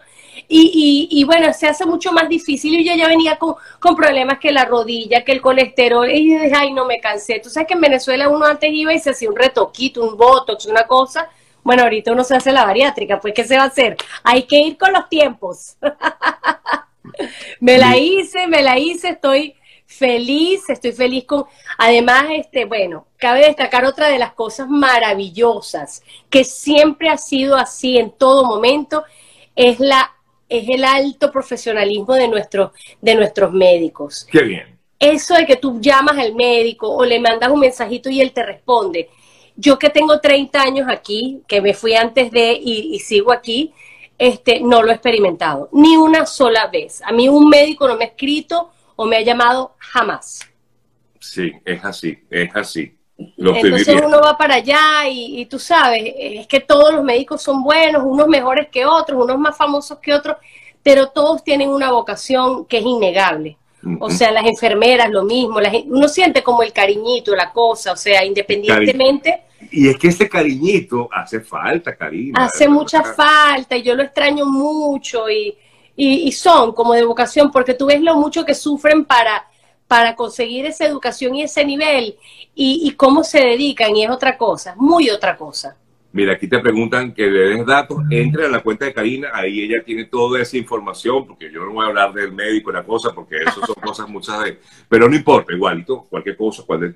Y, 0.49 1.09
y, 1.11 1.25
bueno, 1.25 1.51
se 1.55 1.67
hace 1.67 1.87
mucho 1.87 2.13
más 2.13 2.29
difícil 2.29 2.75
y 2.75 2.85
yo 2.85 2.95
ya 2.95 3.09
venía 3.09 3.39
con, 3.39 3.55
con 3.81 3.97
problemas 3.97 4.39
que 4.39 4.53
la 4.53 4.67
rodilla, 4.67 5.25
que 5.25 5.33
el 5.33 5.41
colesterol, 5.41 6.11
y 6.11 6.35
dije, 6.35 6.53
ay, 6.55 6.75
no 6.75 6.85
me 6.85 7.01
cansé. 7.01 7.41
Tú 7.43 7.49
sabes 7.49 7.67
que 7.67 7.73
en 7.73 7.81
Venezuela 7.81 8.29
uno 8.29 8.45
antes 8.45 8.71
iba 8.71 8.93
y 8.93 8.99
se 8.99 9.11
hacía 9.11 9.31
un 9.31 9.37
retoquito, 9.37 10.03
un 10.03 10.19
botox, 10.19 10.67
una 10.67 10.87
cosa, 10.87 11.31
bueno, 11.67 11.83
ahorita 11.83 12.13
uno 12.13 12.23
se 12.23 12.37
hace 12.37 12.53
la 12.53 12.65
bariátrica, 12.65 13.19
pues 13.19 13.35
¿qué 13.35 13.43
se 13.43 13.57
va 13.57 13.65
a 13.65 13.67
hacer? 13.67 13.97
Hay 14.23 14.45
que 14.45 14.57
ir 14.61 14.79
con 14.79 14.93
los 14.93 15.09
tiempos. 15.09 15.77
me 17.61 17.77
la 17.77 17.97
hice, 17.97 18.47
me 18.47 18.63
la 18.63 18.79
hice, 18.79 19.09
estoy 19.09 19.57
feliz, 19.85 20.71
estoy 20.71 20.93
feliz 20.93 21.25
con, 21.25 21.45
además, 21.77 22.27
este, 22.31 22.67
bueno, 22.67 23.09
cabe 23.17 23.47
destacar 23.47 23.85
otra 23.85 24.09
de 24.09 24.21
las 24.21 24.33
cosas 24.33 24.69
maravillosas 24.69 26.05
que 26.31 26.45
siempre 26.45 27.09
ha 27.09 27.17
sido 27.17 27.57
así 27.57 27.99
en 27.99 28.13
todo 28.13 28.45
momento, 28.45 29.03
es 29.57 29.81
la, 29.81 30.15
es 30.49 30.69
el 30.69 30.85
alto 30.85 31.33
profesionalismo 31.33 32.15
de 32.15 32.29
nuestros, 32.29 32.71
de 33.01 33.17
nuestros 33.17 33.53
médicos. 33.53 34.25
Qué 34.31 34.43
bien. 34.43 34.79
Eso 35.01 35.35
de 35.35 35.47
que 35.47 35.57
tú 35.57 35.81
llamas 35.81 36.17
al 36.17 36.33
médico 36.37 36.89
o 36.95 37.05
le 37.05 37.19
mandas 37.19 37.51
un 37.51 37.59
mensajito 37.59 38.09
y 38.09 38.21
él 38.21 38.31
te 38.31 38.45
responde. 38.45 39.11
Yo 39.57 39.79
que 39.79 39.91
tengo 39.91 40.21
30 40.21 40.61
años 40.61 40.89
aquí, 40.91 41.43
que 41.49 41.61
me 41.61 41.75
fui 41.75 41.95
antes 41.95 42.31
de 42.31 42.53
y, 42.53 42.95
y 42.95 42.99
sigo 43.01 43.33
aquí, 43.33 43.73
este, 44.19 44.61
no 44.61 44.83
lo 44.83 44.91
he 44.91 44.95
experimentado, 44.95 45.69
ni 45.73 45.97
una 45.97 46.27
sola 46.27 46.69
vez. 46.69 47.03
A 47.03 47.13
mí 47.13 47.29
un 47.29 47.49
médico 47.49 47.87
no 47.89 47.97
me 47.97 48.05
ha 48.05 48.09
escrito 48.09 48.71
o 48.97 49.05
me 49.05 49.17
ha 49.17 49.23
llamado 49.23 49.75
jamás. 49.79 50.41
Sí, 51.21 51.53
es 51.65 51.85
así, 51.85 52.19
es 52.31 52.55
así. 52.55 52.97
Entonces 53.19 54.03
uno 54.05 54.21
va 54.21 54.37
para 54.37 54.57
allá 54.57 55.09
y, 55.09 55.47
tú 55.47 55.59
sabes, 55.59 56.03
es 56.17 56.47
que 56.47 56.61
todos 56.61 56.93
los 56.93 57.03
médicos 57.03 57.43
son 57.43 57.63
buenos, 57.63 58.03
unos 58.05 58.29
mejores 58.29 58.69
que 58.69 58.85
otros, 58.85 59.23
unos 59.23 59.39
más 59.39 59.57
famosos 59.57 59.99
que 59.99 60.13
otros, 60.13 60.37
pero 60.83 61.09
todos 61.09 61.43
tienen 61.43 61.71
una 61.71 61.91
vocación 61.91 62.67
que 62.67 62.79
es 62.79 62.85
innegable. 62.85 63.57
O 64.01 64.11
sea, 64.11 64.31
las 64.33 64.47
enfermeras 64.47 65.11
lo 65.11 65.25
mismo, 65.25 65.59
uno 65.87 66.09
siente 66.09 66.43
como 66.43 66.63
el 66.63 66.73
cariñito, 66.73 67.35
la 67.35 67.53
cosa, 67.53 67.93
o 67.93 67.97
sea, 67.97 68.25
independientemente... 68.25 69.43
Y 69.71 69.89
es 69.89 69.99
que 69.99 70.09
ese 70.09 70.29
cariñito 70.29 71.09
hace 71.13 71.41
falta, 71.41 71.97
Karina. 71.97 72.45
Hace 72.45 72.69
mucha 72.69 73.03
falta 73.03 73.77
y 73.77 73.83
yo 73.83 73.95
lo 73.95 74.03
extraño 74.03 74.47
mucho 74.47 75.29
y, 75.29 75.57
y, 75.97 76.31
son 76.33 76.73
como 76.73 76.93
de 76.93 77.05
vocación, 77.05 77.51
porque 77.51 77.75
tú 77.75 77.87
ves 77.87 78.01
lo 78.01 78.15
mucho 78.17 78.45
que 78.45 78.55
sufren 78.55 79.05
para, 79.05 79.47
para 79.89 80.15
conseguir 80.15 80.67
esa 80.67 80.85
educación 80.85 81.35
y 81.35 81.43
ese 81.43 81.65
nivel 81.65 82.17
y, 82.55 82.83
y 82.85 82.91
cómo 82.93 83.25
se 83.25 83.41
dedican 83.41 83.97
y 83.97 84.05
es 84.05 84.11
otra 84.11 84.37
cosa, 84.37 84.75
muy 84.77 85.11
otra 85.11 85.37
cosa. 85.37 85.77
Mira, 86.17 86.33
aquí 86.33 86.49
te 86.49 86.59
preguntan 86.61 87.13
que 87.13 87.27
le 87.27 87.41
des 87.41 87.67
datos, 87.67 87.99
entre 88.09 88.47
a 88.47 88.49
la 88.49 88.61
cuenta 88.61 88.87
de 88.87 88.95
Karina, 88.95 89.29
ahí 89.35 89.61
ella 89.61 89.83
tiene 89.85 90.07
toda 90.07 90.41
esa 90.41 90.57
información, 90.57 91.27
porque 91.27 91.53
yo 91.53 91.63
no 91.63 91.73
voy 91.73 91.85
a 91.85 91.89
hablar 91.89 92.15
del 92.15 92.33
médico 92.33 92.71
y 92.71 92.73
la 92.73 92.85
cosa, 92.85 93.13
porque 93.15 93.37
eso 93.37 93.61
son 93.67 93.75
cosas 93.75 94.09
muchas 94.09 94.43
de... 94.43 94.59
Pero 94.89 95.11
no 95.11 95.15
importa, 95.15 95.53
igualito, 95.53 96.07
cualquier 96.09 96.39
cosa, 96.39 96.63
cuando 96.67 96.87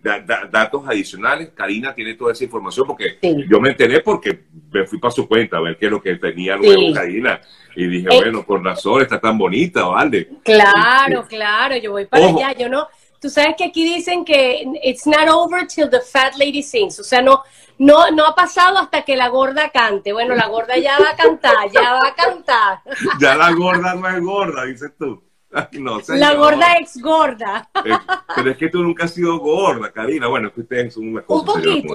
datos 0.50 0.88
adicionales, 0.88 1.50
Karina 1.54 1.94
tiene 1.94 2.14
toda 2.14 2.32
esa 2.32 2.44
información, 2.44 2.86
porque 2.86 3.18
yo 3.46 3.60
me 3.60 3.68
enteré 3.68 4.00
porque 4.00 4.44
me 4.72 4.86
fui 4.86 4.98
para 4.98 5.12
su 5.12 5.28
cuenta 5.28 5.58
a 5.58 5.60
ver 5.60 5.76
qué 5.76 5.84
es 5.84 5.92
lo 5.92 6.00
que 6.00 6.14
tenía 6.14 6.56
nuevo 6.56 6.94
Karina, 6.94 7.42
y 7.76 7.88
dije, 7.88 8.08
eh, 8.10 8.20
bueno, 8.22 8.46
con 8.46 8.64
razón, 8.64 9.02
está 9.02 9.20
tan 9.20 9.36
bonita, 9.36 9.84
¿vale? 9.84 10.30
Claro, 10.42 11.26
claro, 11.28 11.76
yo 11.76 11.90
voy 11.90 12.06
para 12.06 12.26
allá, 12.26 12.54
yo 12.56 12.70
no... 12.70 12.88
Tú 13.20 13.28
sabes 13.28 13.54
que 13.58 13.64
aquí 13.64 13.84
dicen 13.84 14.24
que 14.24 14.64
it's 14.82 15.06
not 15.06 15.28
over 15.28 15.66
till 15.66 15.90
the 15.90 16.00
fat 16.00 16.36
lady 16.38 16.62
sings, 16.62 16.98
o 16.98 17.04
sea, 17.04 17.20
no 17.20 17.42
no, 17.80 18.10
no 18.10 18.26
ha 18.26 18.34
pasado 18.34 18.76
hasta 18.76 19.02
que 19.02 19.16
la 19.16 19.28
gorda 19.28 19.70
cante. 19.70 20.12
Bueno, 20.12 20.34
la 20.34 20.49
gorda 20.49 20.76
ya 20.76 20.99
va 20.99 21.10
a 21.10 21.16
cantar, 21.16 21.70
ya 21.72 21.94
va 21.94 22.08
a 22.08 22.14
cantar. 22.14 22.80
Ya 23.18 23.34
la 23.34 23.52
gorda 23.52 23.94
no 23.94 24.06
es 24.06 24.20
gorda, 24.22 24.64
dices 24.66 24.92
tú. 24.99 25.22
No, 25.72 25.99
la 26.08 26.34
gorda 26.34 26.75
ex 26.78 27.00
gorda. 27.00 27.68
Eh, 27.84 27.96
pero 28.37 28.50
es 28.50 28.56
que 28.58 28.68
tú 28.68 28.82
nunca 28.82 29.04
has 29.04 29.14
sido 29.14 29.38
gorda, 29.38 29.90
Karina. 29.90 30.28
Bueno, 30.28 30.49
es 30.49 30.54
que 30.54 30.60
ustedes 30.60 30.92
son 30.92 31.08
una 31.08 31.22
cosa 31.22 31.40
Un 31.40 31.46
poquito. 31.46 31.94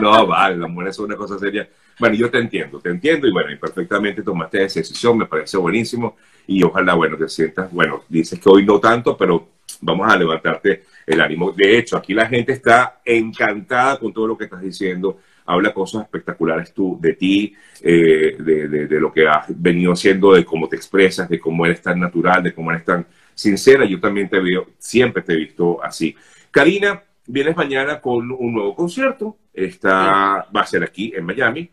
No, 0.00 0.26
vale, 0.26 0.56
las 0.56 0.70
mujeres 0.70 0.96
son 0.96 1.04
una 1.04 1.16
cosa 1.16 1.38
seria. 1.38 1.68
Bueno, 2.00 2.16
yo 2.16 2.30
te 2.30 2.38
entiendo, 2.38 2.80
te 2.80 2.88
entiendo 2.88 3.26
y 3.26 3.32
bueno, 3.32 3.52
y 3.52 3.56
perfectamente 3.56 4.22
tomaste 4.22 4.64
esa 4.64 4.80
decisión, 4.80 5.18
me 5.18 5.26
parece 5.26 5.58
buenísimo 5.58 6.16
y 6.46 6.62
ojalá, 6.62 6.94
bueno, 6.94 7.18
te 7.18 7.28
sientas, 7.28 7.70
bueno, 7.70 8.02
dices 8.08 8.40
que 8.40 8.48
hoy 8.48 8.64
no 8.64 8.80
tanto, 8.80 9.14
pero 9.14 9.50
vamos 9.82 10.10
a 10.10 10.16
levantarte 10.16 10.84
el 11.06 11.20
ánimo. 11.20 11.52
De 11.52 11.78
hecho, 11.78 11.96
aquí 11.96 12.14
la 12.14 12.26
gente 12.26 12.52
está 12.52 13.00
encantada 13.04 13.98
con 13.98 14.12
todo 14.12 14.26
lo 14.26 14.38
que 14.38 14.44
estás 14.44 14.62
diciendo. 14.62 15.18
Habla 15.44 15.74
cosas 15.74 16.02
espectaculares 16.02 16.72
tú, 16.72 16.98
de 17.00 17.14
ti, 17.14 17.54
eh, 17.80 18.36
de, 18.38 19.00
lo 19.00 19.12
que 19.12 19.26
has 19.26 19.46
venido 19.48 19.92
haciendo, 19.92 20.32
de 20.32 20.44
cómo 20.44 20.68
te 20.68 20.76
expresas, 20.76 21.28
de 21.28 21.40
cómo 21.40 21.66
eres 21.66 21.82
tan 21.82 21.98
natural, 21.98 22.42
de 22.42 22.54
cómo 22.54 22.70
eres 22.70 22.84
tan 22.84 23.06
sincera. 23.34 23.84
Yo 23.84 23.98
también 23.98 24.28
te 24.28 24.38
veo, 24.38 24.68
siempre 24.78 25.22
te 25.22 25.32
he 25.32 25.36
visto 25.36 25.82
así. 25.82 26.14
Karina, 26.50 27.02
vienes 27.26 27.56
mañana 27.56 28.00
con 28.00 28.30
un 28.30 28.54
nuevo 28.54 28.74
concierto. 28.74 29.36
Está, 29.52 30.46
Va 30.54 30.60
a 30.60 30.66
ser 30.66 30.84
aquí 30.84 31.12
en 31.14 31.24
Miami. 31.24 31.70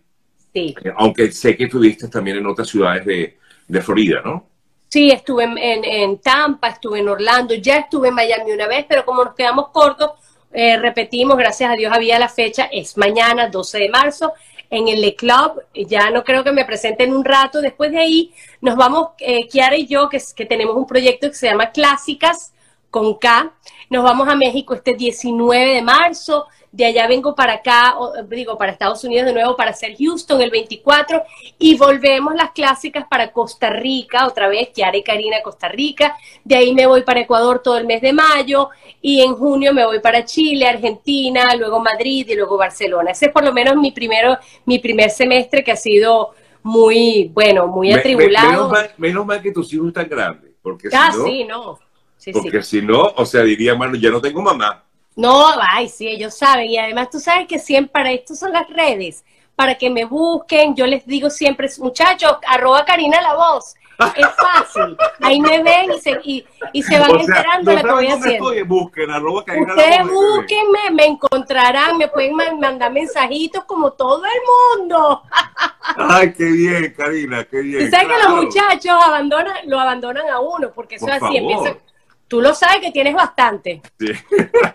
Sí. 0.53 0.75
Eh, 0.83 0.91
aunque 0.98 1.31
sé 1.31 1.55
que 1.55 1.65
estuviste 1.65 2.07
también 2.07 2.38
en 2.38 2.48
otras 2.48 2.67
ciudades 2.67 3.05
de, 3.05 3.38
de 3.67 3.81
Florida, 3.81 4.21
¿no? 4.25 4.49
Sí, 4.89 5.12
estuve 5.12 5.43
en, 5.43 6.17
Tampa, 6.17 6.69
estuve 6.69 7.00
en 7.00 7.10
Orlando, 7.10 7.53
ya 7.53 7.77
estuve 7.77 8.08
en 8.08 8.15
Miami 8.15 8.51
una 8.51 8.67
vez, 8.67 8.86
pero 8.89 9.05
como 9.05 9.24
nos 9.24 9.36
quedamos 9.36 9.69
cortos, 9.69 10.13
eh, 10.51 10.77
repetimos, 10.77 11.38
gracias 11.38 11.72
a 11.72 11.75
Dios 11.75 11.93
había 11.93 12.17
la 12.17 12.27
fecha, 12.27 12.67
es 12.72 12.98
mañana, 12.98 13.50
12 13.50 13.77
de 13.77 13.89
marzo, 13.89 14.34
en 14.72 14.88
el 14.88 15.00
Le 15.00 15.15
Club, 15.15 15.62
ya 15.75 16.10
no 16.10 16.24
creo 16.24 16.43
que 16.43 16.51
me 16.51 16.65
presenten 16.65 17.13
un 17.13 17.24
rato, 17.24 17.62
después 17.62 17.91
de 17.91 18.00
ahí 18.00 18.34
nos 18.62 18.75
vamos, 18.75 19.10
eh, 19.19 19.48
Kiara 19.48 19.77
y 19.77 19.86
yo, 19.86 20.10
que 20.10 20.46
tenemos 20.48 20.75
un 20.75 20.88
proyecto 20.88 21.29
que 21.29 21.36
se 21.36 21.48
llama 21.48 21.72
Clásicas, 21.72 22.53
con 22.89 23.15
K, 23.15 23.53
nos 23.89 24.03
vamos 24.03 24.27
a 24.27 24.36
México 24.36 24.74
este 24.74 24.93
19 24.93 25.75
de 25.75 25.81
marzo, 25.81 26.48
de 26.72 26.86
allá 26.86 27.08
vengo 27.08 27.34
para 27.34 27.53
acá, 27.53 27.96
digo, 28.27 28.58
para 28.58 28.72
Estados 28.72 29.03
Unidos 29.03 29.25
de 29.25 29.34
nuevo 29.34 29.55
para 29.55 29.72
hacer 29.72 29.96
Houston 29.98 30.41
el 30.41 30.51
24 30.51 31.24
y 31.58 31.75
volvemos 31.77 32.36
las 32.36 32.51
clásicas 32.51 33.05
para 33.10 33.31
Costa 33.31 33.72
Rica, 33.72 34.27
otra 34.27 34.48
vez, 34.48 34.72
Yara 34.74 34.96
y 34.96 35.03
Karina 35.03 35.41
Costa 35.43 35.67
Rica, 35.67 36.15
de 36.43 36.55
ahí 36.55 36.74
me 36.74 36.86
voy 36.86 37.01
para 37.01 37.22
Ecuador 37.22 37.62
todo 37.63 37.77
el 37.77 37.88
mes 37.88 38.01
de 38.01 38.13
mayo 38.13 38.69
y 39.01 39.22
en 39.22 39.36
junio 39.36 39.74
me 39.74 39.86
voy 39.86 40.00
para 40.00 40.25
Chile, 40.25 40.67
Argentina, 40.67 41.55
luego 41.55 41.79
Madrid 41.79 42.27
y 42.29 42.36
luego 42.36 42.58
Barcelona. 42.58 43.12
Ese 43.12 43.27
es 43.27 43.31
por 43.31 43.43
lo 43.43 43.53
menos 43.53 43.75
mi, 43.75 43.91
primero, 43.91 44.38
mi 44.65 44.77
primer 44.77 45.10
semestre 45.10 45.63
que 45.63 45.72
ha 45.72 45.75
sido 45.75 46.31
muy, 46.62 47.31
bueno, 47.34 47.67
muy 47.67 47.91
atribulado. 47.91 48.72
menos, 48.98 49.25
mal, 49.25 49.41
que 49.41 49.51
tus 49.51 49.74
hijos 49.74 49.88
están 49.88 50.08
grandes, 50.08 50.51
porque 50.62 50.89
ah, 50.93 51.12
si 51.12 51.17
no... 51.17 51.25
Sí, 51.25 51.43
no. 51.46 51.88
Porque 52.34 52.62
si 52.62 52.82
no, 52.82 53.14
o 53.16 53.26
sea, 53.26 53.44
diría, 53.44 53.76
mano, 53.76 53.96
ya 53.96 54.10
no 54.10 54.22
tengo 54.22 54.42
mamá. 54.42 54.84
No, 55.16 55.48
ay, 55.60 55.90
sí, 55.90 56.08
ellos 56.08 56.38
saben. 56.38 56.70
Y 56.70 56.78
además 56.78 57.10
tú 57.10 57.20
sabes 57.20 57.48
que 57.48 57.60
siempre 57.60 57.92
para 57.92 58.12
esto 58.12 58.36
son 58.36 58.54
las 58.54 58.70
redes, 58.70 59.24
para 59.56 59.78
que 59.78 59.90
me 59.90 60.06
busquen. 60.06 60.76
Yo 60.76 60.86
les 60.86 61.06
digo 61.06 61.30
siempre, 61.30 61.68
muchachos, 61.80 62.38
arroba 62.48 62.86
Karina 62.86 63.22
la 63.22 63.36
voz. 63.36 63.76
Es 64.16 64.28
fácil. 64.28 64.96
Ahí 65.20 65.42
me 65.42 65.62
ven 65.62 65.92
y 65.92 66.00
se, 66.00 66.20
y, 66.24 66.84
se 66.84 67.00
van 67.00 67.20
enterando 67.20 67.72
de 67.72 67.78
lo 67.78 67.84
que 67.84 67.92
voy 67.92 68.08
haciendo. 68.08 68.66
Busquen, 68.66 69.12
arroba 69.12 69.44
Karina 69.44 69.74
Ustedes 69.76 69.98
la 69.98 70.04
voz, 70.04 70.14
búsquenme, 70.14 70.92
me 70.94 71.06
encontrarán, 71.06 71.98
me 71.98 72.08
pueden 72.08 72.36
mandar 72.60 72.92
mensajitos 72.94 73.66
como 73.66 73.92
todo 73.92 74.24
el 74.24 74.80
mundo. 74.80 75.22
Ay, 75.98 76.32
qué 76.32 76.46
bien, 76.46 76.94
Karina, 76.96 77.44
qué 77.44 77.60
bien. 77.60 77.86
Tú 77.86 77.92
sabes 77.92 78.08
que 78.08 78.24
los 78.24 78.42
muchachos 78.42 79.04
abandonan, 79.04 79.58
lo 79.66 79.80
abandonan 79.82 80.30
a 80.30 80.40
uno, 80.40 80.72
porque 80.74 80.96
eso 80.96 81.08
es 81.08 81.22
así, 81.22 81.36
empieza 81.36 81.76
tú 82.29 82.39
lo 82.39 82.53
sabes 82.53 82.79
que 82.79 82.91
tienes 82.91 83.13
bastante. 83.15 83.81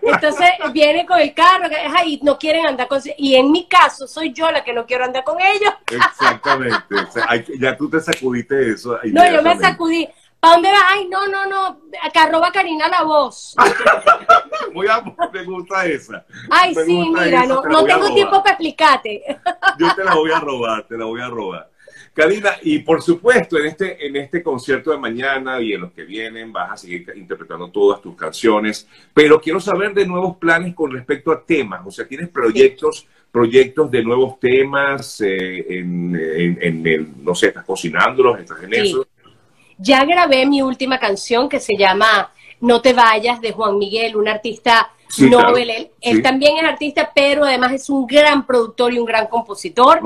Entonces 0.03 0.51
viene 0.73 1.07
con 1.07 1.19
el 1.19 1.33
carro, 1.33 1.71
que 1.71 1.77
ahí 1.77 2.21
no 2.23 2.39
quieren 2.39 2.67
andar 2.67 2.89
con... 2.89 3.01
Y 3.17 3.37
en 3.37 3.51
mi 3.51 3.67
caso, 3.67 4.07
soy 4.07 4.33
yo 4.33 4.51
la 4.51 4.63
que 4.63 4.75
no 4.75 4.85
quiero 4.85 5.05
andar 5.05 5.25
con 5.25 5.39
ellos. 5.41 5.73
Exactamente. 5.91 6.97
ya 7.59 7.77
tú 7.77 7.89
te 7.89 8.01
sacudiste 8.01 8.73
eso. 8.73 8.99
No, 9.05 9.31
yo 9.31 9.41
me 9.41 9.57
sacudí. 9.59 10.07
¿Para 10.41 10.55
dónde 10.55 10.73
vas? 10.73 10.85
Ay, 10.89 11.09
no, 11.09 11.27
no, 11.29 11.47
no. 11.47 11.81
Acá 12.03 12.27
roba 12.27 12.53
Karina 12.53 12.89
la 12.89 13.03
voz. 13.03 13.55
Muy 14.75 14.87
a, 14.89 15.03
me 15.33 15.45
gusta 15.45 15.87
esa. 15.87 16.27
Ay, 16.51 16.75
sí, 16.75 17.09
mira, 17.09 17.47
no, 17.47 17.63
no 17.63 17.85
tengo 17.85 18.13
tiempo 18.13 18.43
para 18.43 18.51
explicarte. 18.51 19.23
Yo 19.79 19.95
te 19.95 20.05
la 20.05 20.15
voy 20.15 20.33
a 20.33 20.41
robar, 20.41 20.83
te 20.87 20.99
la 20.99 21.07
voy 21.07 21.23
a 21.23 21.29
robar. 21.29 21.71
Karina, 22.15 22.51
y 22.63 22.79
por 22.79 23.03
supuesto, 23.03 23.59
en 23.59 23.67
este, 23.67 24.07
en 24.07 24.15
este 24.15 24.41
concierto 24.41 24.93
de 24.93 24.99
mañana 24.99 25.61
y 25.61 25.73
en 25.73 25.81
los 25.81 25.93
que 25.93 26.05
vienen 26.05 26.53
vas 26.53 26.71
a 26.71 26.77
seguir 26.77 27.13
interpretando 27.17 27.69
todas 27.71 28.01
tus 28.01 28.15
canciones, 28.15 28.87
pero 29.13 29.41
quiero 29.41 29.59
saber 29.59 29.93
de 29.93 30.07
nuevos 30.07 30.37
planes 30.37 30.75
con 30.77 30.93
respecto 30.93 31.33
a 31.33 31.45
temas, 31.45 31.81
o 31.85 31.91
sea, 31.91 32.07
¿tienes 32.07 32.29
proyectos, 32.29 33.09
proyectos 33.33 33.91
de 33.91 34.05
nuevos 34.05 34.39
temas 34.39 35.21
eh, 35.23 35.67
en, 35.69 36.17
en, 36.61 37.25
no 37.25 37.35
sé, 37.35 37.49
estás 37.49 37.65
cocinándolos, 37.65 38.39
estás 38.39 38.63
en 38.63 38.75
eso? 38.75 39.07
Ya 39.77 40.05
grabé 40.05 40.47
mi 40.47 40.63
última 40.63 41.01
canción 41.01 41.49
que 41.49 41.59
se 41.59 41.77
llama 41.77 42.31
No 42.61 42.81
te 42.81 42.93
vayas 42.93 43.41
de 43.41 43.51
Juan 43.51 43.77
Miguel, 43.77 44.15
un 44.15 44.29
artista 44.29 44.93
Nobel. 45.19 45.91
Él, 46.01 46.23
también 46.23 46.59
es 46.59 46.65
artista, 46.65 47.11
pero 47.15 47.45
además 47.45 47.73
es 47.73 47.91
un 47.91 48.07
gran 48.07 48.47
productor 48.47 48.93
y 48.93 48.99
un 48.99 49.07
gran 49.07 49.27
compositor. 49.27 50.01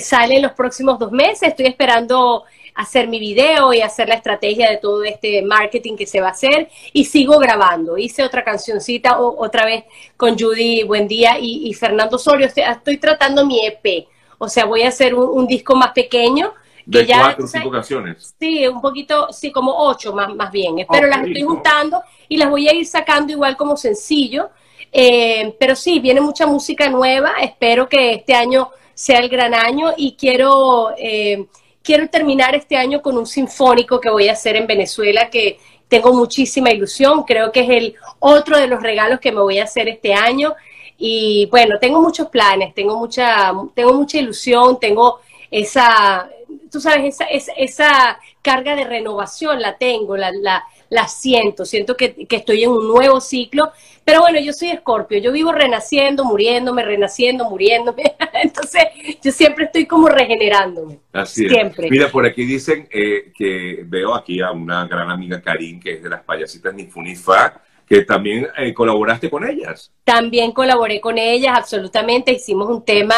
Sale 0.00 0.36
en 0.36 0.42
los 0.42 0.52
próximos 0.52 0.98
dos 0.98 1.12
meses. 1.12 1.48
Estoy 1.48 1.66
esperando 1.66 2.44
hacer 2.74 3.08
mi 3.08 3.20
video 3.20 3.72
y 3.72 3.80
hacer 3.80 4.08
la 4.08 4.16
estrategia 4.16 4.68
de 4.68 4.78
todo 4.78 5.04
este 5.04 5.42
marketing 5.42 5.96
que 5.96 6.06
se 6.06 6.20
va 6.20 6.28
a 6.28 6.32
hacer 6.32 6.68
y 6.92 7.04
sigo 7.04 7.38
grabando. 7.38 7.96
Hice 7.96 8.24
otra 8.24 8.42
cancioncita 8.42 9.18
otra 9.18 9.64
vez 9.64 9.84
con 10.16 10.36
Judy 10.38 10.82
Buen 10.82 11.06
Día 11.06 11.38
y, 11.38 11.72
Fernando 11.74 12.18
Sorio. 12.18 12.48
Estoy, 12.54 12.98
tratando 12.98 13.46
mi 13.46 13.64
EP. 13.64 14.08
O 14.38 14.48
sea, 14.48 14.64
voy 14.64 14.82
a 14.82 14.88
hacer 14.88 15.14
un, 15.14 15.46
disco 15.46 15.76
más 15.76 15.92
pequeño 15.92 16.52
De 16.86 17.06
cuatro 17.06 17.44
o 17.44 17.48
cinco 17.48 17.70
canciones. 17.70 18.34
Sí, 18.38 18.66
un 18.66 18.80
poquito, 18.80 19.32
sí, 19.32 19.50
como 19.50 19.74
ocho 19.76 20.12
más, 20.12 20.34
más 20.34 20.50
bien. 20.50 20.76
Pero 20.90 21.06
las 21.06 21.26
estoy 21.26 21.42
juntando 21.42 22.02
y 22.28 22.36
las 22.36 22.50
voy 22.50 22.68
a 22.68 22.74
ir 22.74 22.86
sacando 22.86 23.32
igual 23.32 23.56
como 23.56 23.76
sencillo. 23.76 24.50
Eh, 24.92 25.56
pero 25.58 25.74
sí, 25.74 25.98
viene 25.98 26.20
mucha 26.20 26.46
música 26.46 26.88
nueva. 26.88 27.34
Espero 27.40 27.88
que 27.88 28.14
este 28.14 28.34
año 28.34 28.70
sea 28.94 29.18
el 29.18 29.28
gran 29.28 29.54
año 29.54 29.92
y 29.96 30.14
quiero, 30.14 30.92
eh, 30.96 31.46
quiero 31.82 32.08
terminar 32.08 32.54
este 32.54 32.76
año 32.76 33.02
con 33.02 33.18
un 33.18 33.26
sinfónico 33.26 34.00
que 34.00 34.10
voy 34.10 34.28
a 34.28 34.32
hacer 34.32 34.54
en 34.56 34.66
Venezuela 34.66 35.30
que 35.30 35.58
tengo 35.88 36.12
muchísima 36.12 36.70
ilusión. 36.70 37.24
Creo 37.24 37.50
que 37.50 37.60
es 37.60 37.70
el 37.70 37.94
otro 38.20 38.58
de 38.58 38.66
los 38.66 38.82
regalos 38.82 39.20
que 39.20 39.32
me 39.32 39.40
voy 39.40 39.58
a 39.58 39.64
hacer 39.64 39.88
este 39.88 40.14
año. 40.14 40.54
Y 40.96 41.46
bueno, 41.50 41.78
tengo 41.80 42.00
muchos 42.00 42.28
planes, 42.28 42.72
tengo 42.74 42.96
mucha, 42.96 43.52
tengo 43.74 43.94
mucha 43.94 44.18
ilusión, 44.18 44.78
tengo 44.78 45.20
esa, 45.50 46.28
tú 46.70 46.80
sabes, 46.80 47.14
esa, 47.20 47.24
esa, 47.56 48.18
carga 48.42 48.76
de 48.76 48.84
renovación 48.84 49.60
la 49.60 49.78
tengo, 49.78 50.16
la, 50.16 50.30
la, 50.32 50.64
la 50.90 51.08
siento, 51.08 51.64
siento 51.64 51.96
que, 51.96 52.26
estoy 52.28 52.64
en 52.64 52.70
un 52.70 52.88
nuevo 52.88 53.20
ciclo, 53.20 53.72
pero 54.04 54.20
bueno, 54.20 54.38
yo 54.38 54.52
soy 54.52 54.68
escorpio, 54.68 55.18
yo 55.18 55.32
vivo 55.32 55.52
renaciendo, 55.52 56.24
muriéndome, 56.24 56.84
renaciendo, 56.84 57.48
muriéndome, 57.48 58.02
entonces 58.42 58.82
yo 59.22 59.32
siempre 59.32 59.64
estoy 59.64 59.86
como 59.86 60.08
regenerándome. 60.08 60.98
Así 61.12 61.48
siempre. 61.48 61.88
Mira, 61.90 62.10
por 62.10 62.26
aquí 62.26 62.44
dicen 62.44 62.86
eh, 62.90 63.32
que 63.34 63.82
veo 63.86 64.14
aquí 64.14 64.40
a 64.40 64.50
una 64.50 64.86
gran 64.86 65.10
amiga 65.10 65.40
Karin, 65.40 65.80
que 65.80 65.94
es 65.94 66.02
de 66.02 66.10
las 66.10 66.22
payasitas 66.22 66.74
Nifunifa, 66.74 67.62
que 67.86 68.02
también 68.02 68.48
eh, 68.56 68.72
colaboraste 68.72 69.28
con 69.30 69.46
ellas. 69.48 69.92
También 70.04 70.52
colaboré 70.52 71.00
con 71.00 71.18
ellas, 71.18 71.56
absolutamente. 71.56 72.32
Hicimos 72.32 72.68
un 72.68 72.84
tema 72.84 73.14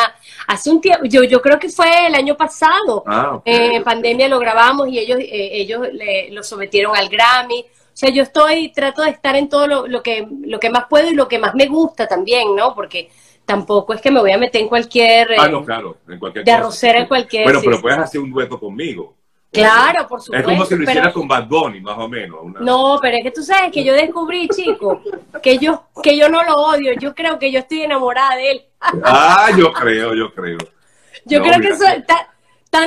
hace 0.46 0.70
un 0.70 0.80
tiempo, 0.80 1.04
yo, 1.04 1.24
yo 1.24 1.40
creo 1.40 1.58
que 1.58 1.68
fue 1.68 2.06
el 2.06 2.14
año 2.14 2.36
pasado. 2.36 3.04
Ah, 3.06 3.40
En 3.44 3.82
pandemia 3.84 4.28
lo 4.28 4.38
grabamos 4.38 4.88
y 4.88 4.98
ellos, 4.98 5.18
eh, 5.20 5.50
ellos 5.52 5.86
lo 6.30 6.42
sometieron 6.42 6.96
al 6.96 7.08
Grammy. 7.08 7.60
O 7.60 7.98
sea, 7.98 8.10
yo 8.10 8.22
estoy, 8.22 8.72
trato 8.72 9.02
de 9.02 9.10
estar 9.10 9.36
en 9.36 9.48
todo 9.48 9.66
lo, 9.66 9.86
lo, 9.86 10.02
que, 10.02 10.28
lo 10.42 10.60
que 10.60 10.68
más 10.68 10.84
puedo 10.90 11.08
y 11.10 11.14
lo 11.14 11.28
que 11.28 11.38
más 11.38 11.54
me 11.54 11.66
gusta 11.66 12.06
también, 12.06 12.54
¿no? 12.54 12.74
Porque 12.74 13.08
tampoco 13.46 13.94
es 13.94 14.02
que 14.02 14.10
me 14.10 14.20
voy 14.20 14.32
a 14.32 14.38
meter 14.38 14.60
en 14.60 14.68
cualquier... 14.68 15.28
ah, 15.38 15.48
no, 15.48 15.64
claro, 15.64 15.96
en 16.08 16.18
cualquier... 16.18 16.44
De 16.44 16.52
arrocera 16.52 16.98
en 16.98 17.06
cualquier... 17.06 17.44
Bueno, 17.44 17.60
pero 17.64 17.80
puedes 17.80 17.98
hacer 17.98 18.20
un 18.20 18.30
dueto 18.30 18.60
conmigo. 18.60 19.14
Claro, 19.60 20.06
por 20.06 20.20
supuesto. 20.20 20.48
Es 20.48 20.54
como 20.54 20.66
si 20.66 20.76
lo 20.76 20.82
hiciera 20.84 21.12
con 21.12 21.28
Bad 21.28 21.46
Bunny, 21.46 21.80
más 21.80 21.98
o 21.98 22.08
menos. 22.08 22.40
No, 22.60 22.98
pero 23.00 23.16
es 23.16 23.22
que 23.22 23.30
tú 23.30 23.42
sabes 23.42 23.72
que 23.72 23.84
yo 23.84 23.94
descubrí, 23.94 24.48
chico, 24.48 25.02
que 25.42 25.58
yo, 25.58 25.84
que 26.02 26.16
yo 26.16 26.28
no 26.28 26.42
lo 26.42 26.56
odio. 26.56 26.92
Yo 26.94 27.14
creo 27.14 27.38
que 27.38 27.50
yo 27.50 27.60
estoy 27.60 27.82
enamorada 27.82 28.36
de 28.36 28.50
él. 28.50 28.64
ah, 29.04 29.48
yo 29.56 29.72
creo, 29.72 30.14
yo 30.14 30.32
creo. 30.32 30.58
Yo 31.24 31.42
creo 31.42 31.60
que 31.60 31.68
eso, 31.68 31.84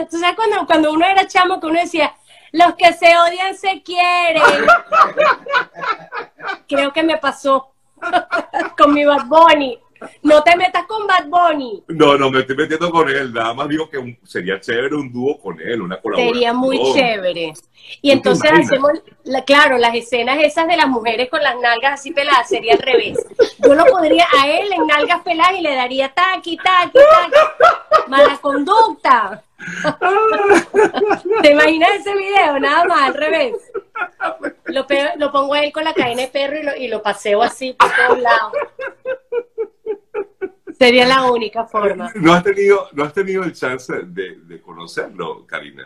tú 0.10 0.18
sabes 0.18 0.36
cuando, 0.36 0.66
cuando 0.66 0.92
uno 0.92 1.06
era 1.06 1.28
chamo 1.28 1.60
que 1.60 1.68
uno 1.68 1.80
decía, 1.80 2.14
los 2.52 2.76
que 2.76 2.94
se 2.94 3.18
odian 3.18 3.56
se 3.56 3.82
quieren. 3.84 4.42
creo 6.68 6.94
que 6.94 7.04
me 7.04 7.18
pasó 7.18 7.72
con 8.78 8.94
mi 8.94 9.06
Bad 9.06 9.26
Bunny. 9.26 9.80
No 10.24 10.44
te 10.44 10.56
metas 10.56 10.86
con 10.86 11.06
Bad 11.08 11.28
Bunny. 11.28 11.84
No, 11.88 12.18
no, 12.18 12.30
me 12.30 12.40
estoy 12.40 12.56
metiendo 12.56 12.90
con 12.92 13.10
él. 13.10 13.34
Nada 13.34 13.54
más 13.54 13.68
digo 13.68 13.90
que 13.90 14.18
sería 14.24 14.60
chévere 14.60 14.96
un 14.96 15.12
dúo 15.12 15.40
con 15.40 15.60
él, 15.60 15.82
una 15.82 16.00
colaboración. 16.00 16.34
Sería 16.34 16.54
muy 16.54 16.80
chévere. 16.94 17.54
Y 18.02 18.12
entonces 18.12 18.52
hacemos, 18.52 18.92
claro, 19.46 19.78
las 19.78 19.96
escenas 19.96 20.38
esas 20.40 20.68
de 20.68 20.78
las 20.78 20.88
mujeres 20.88 21.30
con 21.30 21.42
las 21.42 21.56
nalgas 21.60 21.94
así 22.00 22.12
peladas 22.12 22.48
sería 22.48 22.74
al 22.74 22.80
revés. 22.80 23.18
Yo 23.60 23.74
lo 23.74 23.86
podría 23.86 24.28
a 24.38 24.48
él 24.48 24.72
en 24.72 24.88
nalgas 24.88 25.22
peladas 25.24 25.54
y 25.58 25.62
le 25.62 25.76
daría 25.76 26.14
taqui, 26.14 26.58
taqui, 26.58 27.00
taqui. 27.00 28.10
Mala 28.10 28.38
conducta. 28.42 29.44
¿Te 31.42 31.52
imaginas 31.52 31.90
ese 32.00 32.16
video? 32.16 32.60
Nada 32.60 32.86
más, 32.86 33.08
al 33.08 33.14
revés. 33.14 33.56
Lo, 34.66 34.86
lo 35.18 35.32
pongo 35.32 35.54
a 35.54 35.64
él 35.64 35.72
con 35.74 35.84
la 35.84 35.94
cadena 35.94 36.22
de 36.22 36.28
perro 36.28 36.58
y 36.58 36.64
lo, 36.64 36.76
y 36.76 36.88
lo 36.88 37.02
paseo 37.02 37.42
así 37.42 37.74
por 37.74 37.90
todos 37.94 38.20
lados. 38.20 38.54
Sería 40.80 41.06
la 41.06 41.30
única 41.30 41.66
forma. 41.66 42.10
¿No 42.16 42.32
has 42.32 42.42
tenido, 42.42 42.88
no 42.94 43.04
has 43.04 43.14
tenido 43.14 43.44
el 43.44 43.52
chance 43.52 43.94
de, 44.06 44.62
conocerlo, 44.62 45.46
Karina? 45.46 45.86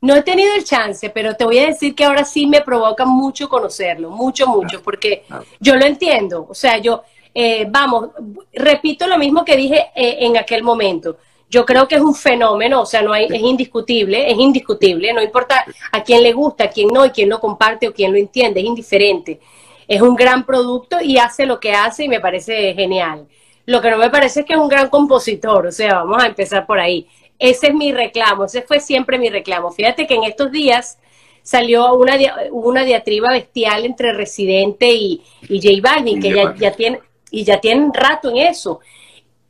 No 0.00 0.16
he 0.16 0.22
tenido 0.22 0.54
el 0.54 0.64
chance, 0.64 1.10
pero 1.10 1.34
te 1.36 1.44
voy 1.44 1.58
a 1.58 1.66
decir 1.66 1.94
que 1.94 2.04
ahora 2.04 2.24
sí 2.24 2.46
me 2.46 2.62
provoca 2.62 3.04
mucho 3.04 3.50
conocerlo, 3.50 4.08
mucho, 4.08 4.46
mucho, 4.46 4.82
porque 4.82 5.24
yo 5.60 5.76
lo 5.76 5.84
entiendo. 5.84 6.46
O 6.48 6.54
sea, 6.54 6.78
yo, 6.78 7.02
eh, 7.34 7.66
vamos, 7.68 8.10
repito 8.54 9.06
lo 9.06 9.18
mismo 9.18 9.44
que 9.44 9.56
dije 9.56 9.90
eh, 9.94 10.16
en 10.20 10.38
aquel 10.38 10.62
momento. 10.62 11.18
Yo 11.50 11.66
creo 11.66 11.86
que 11.86 11.96
es 11.96 12.00
un 12.00 12.14
fenómeno, 12.14 12.80
o 12.80 12.86
sea, 12.86 13.02
no 13.02 13.12
hay, 13.12 13.26
es 13.26 13.42
indiscutible, 13.42 14.30
es 14.30 14.38
indiscutible, 14.38 15.12
no 15.12 15.22
importa 15.22 15.66
a 15.92 16.02
quién 16.02 16.22
le 16.22 16.32
gusta, 16.32 16.64
a 16.64 16.70
quién 16.70 16.88
no, 16.88 17.04
y 17.04 17.10
quién 17.10 17.28
lo 17.28 17.40
comparte 17.40 17.88
o 17.88 17.92
quién 17.92 18.10
lo 18.10 18.18
entiende, 18.18 18.60
es 18.60 18.66
indiferente. 18.66 19.38
Es 19.86 20.00
un 20.00 20.16
gran 20.16 20.46
producto 20.46 20.98
y 21.02 21.18
hace 21.18 21.44
lo 21.44 21.60
que 21.60 21.72
hace 21.72 22.04
y 22.04 22.08
me 22.08 22.20
parece 22.20 22.72
genial. 22.72 23.28
Lo 23.66 23.80
que 23.80 23.90
no 23.90 23.98
me 23.98 24.10
parece 24.10 24.40
es 24.40 24.46
que 24.46 24.54
es 24.54 24.58
un 24.58 24.68
gran 24.68 24.88
compositor, 24.88 25.66
o 25.66 25.72
sea, 25.72 25.94
vamos 26.04 26.22
a 26.22 26.26
empezar 26.26 26.66
por 26.66 26.78
ahí. 26.78 27.08
Ese 27.38 27.68
es 27.68 27.74
mi 27.74 27.92
reclamo, 27.92 28.44
ese 28.44 28.62
fue 28.62 28.80
siempre 28.80 29.18
mi 29.18 29.30
reclamo. 29.30 29.72
Fíjate 29.72 30.06
que 30.06 30.14
en 30.14 30.24
estos 30.24 30.50
días 30.50 30.98
salió 31.42 31.94
una, 31.94 32.16
una 32.52 32.84
diatriba 32.84 33.30
bestial 33.30 33.84
entre 33.84 34.12
Residente 34.12 34.92
y, 34.92 35.22
y 35.48 35.60
J 35.60 35.80
Balvin, 35.82 36.20
que 36.20 36.32
ya, 36.32 36.54
ya 36.56 36.72
tiene, 36.72 37.00
y 37.30 37.44
ya 37.44 37.60
tienen 37.60 37.92
rato 37.92 38.30
en 38.30 38.38
eso. 38.38 38.80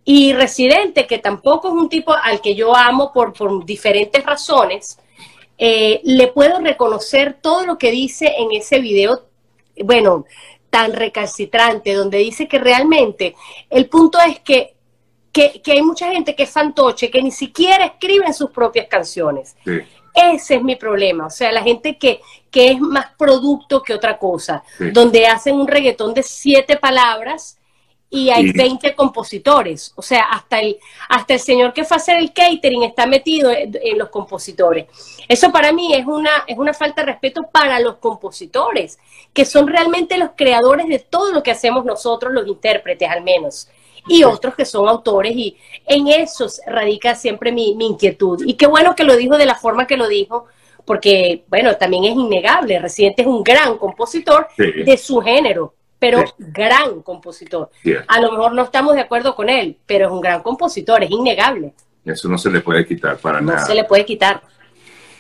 Y 0.04 0.32
Residente, 0.32 1.06
que 1.06 1.18
tampoco 1.18 1.68
es 1.68 1.74
un 1.74 1.88
tipo 1.88 2.12
al 2.12 2.40
que 2.40 2.54
yo 2.54 2.74
amo 2.74 3.12
por, 3.12 3.32
por 3.32 3.64
diferentes 3.64 4.24
razones, 4.24 4.98
eh, 5.56 6.00
le 6.04 6.28
puedo 6.28 6.58
reconocer 6.60 7.38
todo 7.40 7.64
lo 7.64 7.78
que 7.78 7.90
dice 7.90 8.32
en 8.38 8.52
ese 8.52 8.80
video. 8.80 9.22
Bueno, 9.84 10.24
tan 10.74 10.92
recalcitrante, 10.92 11.94
donde 11.94 12.18
dice 12.18 12.48
que 12.48 12.58
realmente 12.58 13.36
el 13.70 13.88
punto 13.88 14.18
es 14.18 14.40
que, 14.40 14.74
que, 15.30 15.62
hay 15.66 15.82
mucha 15.82 16.10
gente 16.10 16.34
que 16.34 16.42
es 16.42 16.50
fantoche, 16.50 17.12
que 17.12 17.22
ni 17.22 17.30
siquiera 17.30 17.84
escriben 17.84 18.34
sus 18.34 18.50
propias 18.50 18.88
canciones. 18.88 19.54
Ese 20.12 20.56
es 20.56 20.62
mi 20.64 20.74
problema, 20.74 21.26
o 21.26 21.30
sea, 21.30 21.52
la 21.52 21.62
gente 21.62 21.96
que, 21.96 22.20
que 22.50 22.72
es 22.72 22.80
más 22.80 23.06
producto 23.16 23.84
que 23.84 23.94
otra 23.94 24.18
cosa, 24.18 24.64
donde 24.92 25.28
hacen 25.28 25.54
un 25.54 25.68
reggaetón 25.68 26.12
de 26.12 26.24
siete 26.24 26.76
palabras 26.76 27.56
y 28.10 28.30
hay 28.30 28.52
20 28.52 28.94
compositores. 28.94 29.92
O 29.96 30.02
sea, 30.02 30.22
hasta 30.30 30.60
el, 30.60 30.78
hasta 31.08 31.34
el 31.34 31.40
señor 31.40 31.72
que 31.72 31.84
fue 31.84 31.96
a 31.96 31.98
hacer 31.98 32.16
el 32.18 32.32
catering 32.32 32.84
está 32.84 33.06
metido 33.06 33.50
en, 33.50 33.98
los 33.98 34.08
compositores. 34.08 34.86
Eso 35.28 35.50
para 35.50 35.72
mí 35.72 35.94
es 35.94 36.06
una, 36.06 36.44
es 36.46 36.56
una 36.56 36.72
falta 36.72 37.02
de 37.02 37.12
respeto 37.12 37.48
para 37.50 37.80
los 37.80 37.96
compositores, 37.96 38.98
que 39.32 39.44
son 39.44 39.66
realmente 39.66 40.16
los 40.16 40.30
creadores 40.36 40.86
de 40.88 41.00
todo 41.00 41.32
lo 41.32 41.42
que 41.42 41.50
hacemos 41.50 41.84
nosotros, 41.84 42.32
los 42.32 42.46
intérpretes 42.46 43.08
al 43.08 43.22
menos. 43.22 43.68
Y 44.06 44.22
otros 44.22 44.54
que 44.54 44.66
son 44.66 44.86
autores, 44.86 45.32
y 45.34 45.56
en 45.86 46.08
eso 46.08 46.46
radica 46.66 47.14
siempre 47.14 47.52
mi, 47.52 47.74
mi 47.74 47.86
inquietud. 47.86 48.42
Y 48.46 48.54
qué 48.54 48.66
bueno 48.66 48.94
que 48.94 49.04
lo 49.04 49.16
dijo 49.16 49.38
de 49.38 49.46
la 49.46 49.54
forma 49.54 49.86
que 49.86 49.96
lo 49.96 50.08
dijo, 50.08 50.46
porque, 50.84 51.44
bueno, 51.48 51.74
también 51.76 52.04
es 52.04 52.12
innegable. 52.12 52.78
Residente 52.78 53.22
es 53.22 53.28
un 53.28 53.42
gran 53.42 53.78
compositor 53.78 54.48
de 54.58 54.96
su 54.98 55.20
género 55.22 55.74
pero 56.04 56.22
gran 56.36 57.00
compositor. 57.00 57.70
A 58.08 58.20
lo 58.20 58.30
mejor 58.30 58.52
no 58.52 58.64
estamos 58.64 58.94
de 58.94 59.00
acuerdo 59.00 59.34
con 59.34 59.48
él, 59.48 59.78
pero 59.86 60.04
es 60.04 60.12
un 60.12 60.20
gran 60.20 60.42
compositor, 60.42 61.02
es 61.02 61.10
innegable. 61.10 61.72
Eso 62.04 62.28
no 62.28 62.36
se 62.36 62.50
le 62.50 62.60
puede 62.60 62.86
quitar 62.86 63.16
para 63.16 63.40
nada. 63.40 63.60
No 63.60 63.66
se 63.66 63.74
le 63.74 63.84
puede 63.84 64.04
quitar. 64.04 64.42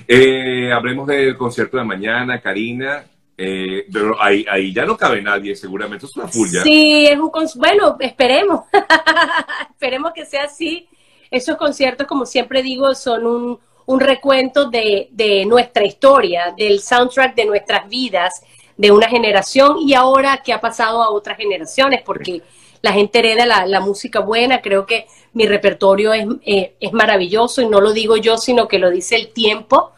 Eh, 0.06 0.70
hablemos 0.70 1.06
del 1.06 1.38
concierto 1.38 1.78
de 1.78 1.84
mañana, 1.84 2.38
Karina. 2.38 3.02
Eh, 3.36 3.86
pero 3.90 4.22
ahí, 4.22 4.44
ahí 4.46 4.74
ya 4.74 4.84
no 4.84 4.94
cabe 4.94 5.22
nadie, 5.22 5.56
seguramente. 5.56 6.04
Es 6.04 6.14
una 6.16 6.28
full 6.28 6.48
Sí, 6.48 7.06
es 7.06 7.18
un 7.18 7.30
bueno, 7.54 7.96
esperemos. 7.98 8.64
esperemos 9.70 10.12
que 10.12 10.26
sea 10.26 10.44
así. 10.44 10.86
Esos 11.30 11.56
conciertos, 11.56 12.06
como 12.06 12.26
siempre 12.26 12.62
digo, 12.62 12.94
son 12.94 13.24
un, 13.24 13.58
un 13.86 14.00
recuento 14.00 14.68
de, 14.68 15.08
de 15.12 15.46
nuestra 15.46 15.86
historia, 15.86 16.54
del 16.54 16.80
soundtrack 16.80 17.34
de 17.34 17.46
nuestras 17.46 17.88
vidas 17.88 18.42
de 18.76 18.90
una 18.90 19.08
generación 19.08 19.78
y 19.78 19.94
ahora 19.94 20.42
que 20.44 20.52
ha 20.52 20.60
pasado 20.60 21.02
a 21.02 21.10
otras 21.10 21.36
generaciones, 21.36 22.02
porque 22.02 22.42
la 22.82 22.92
gente 22.92 23.20
hereda 23.20 23.46
la, 23.66 23.80
música 23.80 24.20
buena, 24.20 24.60
creo 24.60 24.84
que 24.84 25.06
mi 25.32 25.46
repertorio 25.46 26.12
es, 26.12 26.26
eh, 26.44 26.74
es, 26.80 26.92
maravilloso 26.92 27.62
y 27.62 27.66
no 27.66 27.80
lo 27.80 27.92
digo 27.92 28.16
yo, 28.16 28.36
sino 28.36 28.68
que 28.68 28.78
lo 28.78 28.90
dice 28.90 29.16
el 29.16 29.28
tiempo 29.32 29.92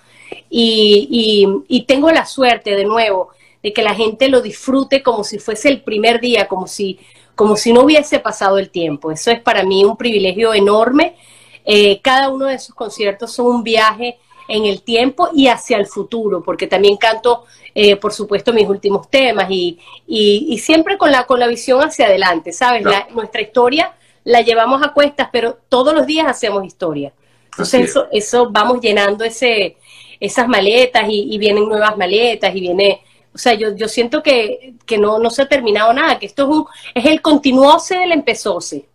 y, 0.48 1.64
y, 1.68 1.82
tengo 1.82 2.10
la 2.10 2.26
suerte 2.26 2.76
de 2.76 2.84
nuevo 2.84 3.30
de 3.62 3.72
que 3.72 3.82
la 3.82 3.94
gente 3.94 4.28
lo 4.28 4.40
disfrute 4.40 5.02
como 5.02 5.24
si 5.24 5.38
fuese 5.38 5.68
el 5.68 5.82
primer 5.82 6.20
día, 6.20 6.46
como 6.46 6.66
si, 6.66 7.00
como 7.34 7.56
si 7.56 7.72
no 7.72 7.82
hubiese 7.82 8.20
pasado 8.20 8.58
el 8.58 8.70
tiempo. 8.70 9.10
Eso 9.10 9.30
es 9.30 9.40
para 9.40 9.64
mí 9.64 9.84
un 9.84 9.96
privilegio 9.96 10.54
enorme. 10.54 11.16
Eh, 11.64 12.00
cada 12.00 12.28
uno 12.28 12.46
de 12.46 12.54
esos 12.54 12.74
conciertos 12.74 13.32
son 13.32 13.46
un 13.46 13.64
viaje 13.64 14.18
en 14.48 14.66
el 14.66 14.82
tiempo 14.82 15.30
y 15.34 15.48
hacia 15.48 15.76
el 15.76 15.86
futuro, 15.86 16.42
porque 16.42 16.66
también 16.66 16.96
canto, 16.96 17.44
eh, 17.74 17.96
por 17.96 18.12
supuesto, 18.12 18.52
mis 18.52 18.68
últimos 18.68 19.10
temas 19.10 19.46
y, 19.50 19.78
y, 20.06 20.58
siempre 20.58 20.96
con 20.96 21.10
la, 21.10 21.24
con 21.24 21.40
la 21.40 21.46
visión 21.46 21.82
hacia 21.82 22.06
adelante, 22.06 22.52
¿sabes? 22.52 22.84
nuestra 23.10 23.40
historia 23.40 23.94
la 24.24 24.40
llevamos 24.40 24.82
a 24.82 24.92
cuestas, 24.92 25.28
pero 25.30 25.58
todos 25.68 25.94
los 25.94 26.06
días 26.06 26.26
hacemos 26.26 26.64
historia. 26.64 27.12
Entonces 27.50 27.88
eso, 27.88 28.08
eso 28.10 28.50
vamos 28.50 28.80
llenando 28.80 29.24
ese, 29.24 29.76
esas 30.20 30.48
maletas 30.48 31.04
y, 31.08 31.38
vienen 31.38 31.68
nuevas 31.68 31.96
maletas 31.96 32.54
y 32.54 32.60
viene, 32.60 33.02
o 33.32 33.38
sea, 33.38 33.54
yo, 33.54 33.74
yo 33.74 33.88
siento 33.88 34.22
que, 34.22 34.74
que 34.84 34.98
no, 34.98 35.18
no 35.18 35.30
se 35.30 35.42
ha 35.42 35.48
terminado 35.48 35.92
nada, 35.92 36.18
que 36.18 36.26
esto 36.26 36.42
es, 36.42 36.48
un, 36.48 36.66
es 36.94 37.04
el 37.06 37.22
continuose 37.22 37.96
del 37.96 38.12
empezóse. 38.12 38.86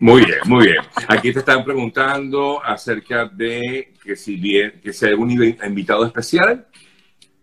Muy 0.00 0.24
bien, 0.24 0.38
muy 0.46 0.66
bien. 0.66 0.78
Aquí 1.08 1.32
te 1.32 1.40
están 1.40 1.64
preguntando 1.64 2.62
acerca 2.64 3.26
de 3.26 3.94
que 4.02 4.14
si 4.14 4.36
bien, 4.36 4.80
que 4.82 4.92
sea 4.92 5.08
algún 5.08 5.30
invitado 5.30 6.04
especial. 6.06 6.66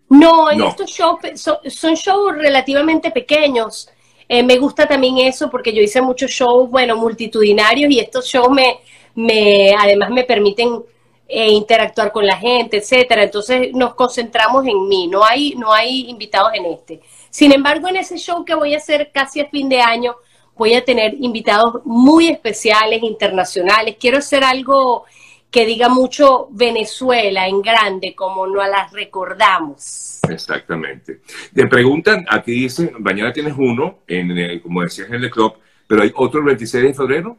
No, 0.08 0.50
en 0.50 0.62
estos 0.62 0.90
shows 0.90 1.18
son, 1.66 1.94
shows 1.94 2.36
relativamente 2.36 3.10
pequeños. 3.10 3.90
Eh, 4.28 4.42
me 4.42 4.56
gusta 4.58 4.86
también 4.86 5.18
eso 5.18 5.50
porque 5.50 5.72
yo 5.72 5.82
hice 5.82 6.00
muchos 6.00 6.30
shows, 6.30 6.70
bueno, 6.70 6.96
multitudinarios 6.96 7.90
y 7.90 8.00
estos 8.00 8.26
shows 8.26 8.50
me, 8.50 8.78
me 9.14 9.74
además 9.74 10.10
me 10.10 10.24
permiten 10.24 10.82
eh, 11.28 11.50
interactuar 11.50 12.12
con 12.12 12.24
la 12.24 12.36
gente, 12.36 12.78
etcétera. 12.78 13.24
Entonces 13.24 13.72
nos 13.72 13.94
concentramos 13.94 14.66
en 14.66 14.88
mí, 14.88 15.08
no 15.08 15.24
hay, 15.24 15.54
no 15.56 15.72
hay 15.72 16.08
invitados 16.08 16.52
en 16.54 16.66
este. 16.66 17.00
Sin 17.30 17.52
embargo, 17.52 17.88
en 17.88 17.96
ese 17.96 18.16
show 18.16 18.44
que 18.44 18.54
voy 18.54 18.74
a 18.74 18.78
hacer 18.78 19.10
casi 19.12 19.40
a 19.40 19.48
fin 19.48 19.68
de 19.68 19.80
año, 19.80 20.16
voy 20.56 20.74
a 20.74 20.84
tener 20.84 21.14
invitados 21.20 21.84
muy 21.84 22.28
especiales, 22.28 23.02
internacionales. 23.02 23.96
Quiero 24.00 24.18
hacer 24.18 24.42
algo 24.42 25.04
que 25.50 25.64
diga 25.64 25.88
mucho 25.88 26.48
Venezuela 26.50 27.46
en 27.46 27.62
grande, 27.62 28.14
como 28.14 28.46
no 28.46 28.66
las 28.66 28.92
recordamos. 28.92 30.20
Exactamente. 30.28 31.20
Te 31.54 31.66
preguntan, 31.66 32.26
aquí 32.28 32.52
dicen, 32.52 32.92
mañana 32.98 33.32
tienes 33.32 33.54
uno, 33.56 34.00
en, 34.06 34.60
como 34.60 34.82
decías 34.82 35.08
en 35.08 35.22
el 35.22 35.30
club, 35.30 35.54
pero 35.86 36.02
hay 36.02 36.12
otro 36.14 36.40
el 36.40 36.46
26 36.46 36.84
de 36.84 36.94
febrero. 36.94 37.36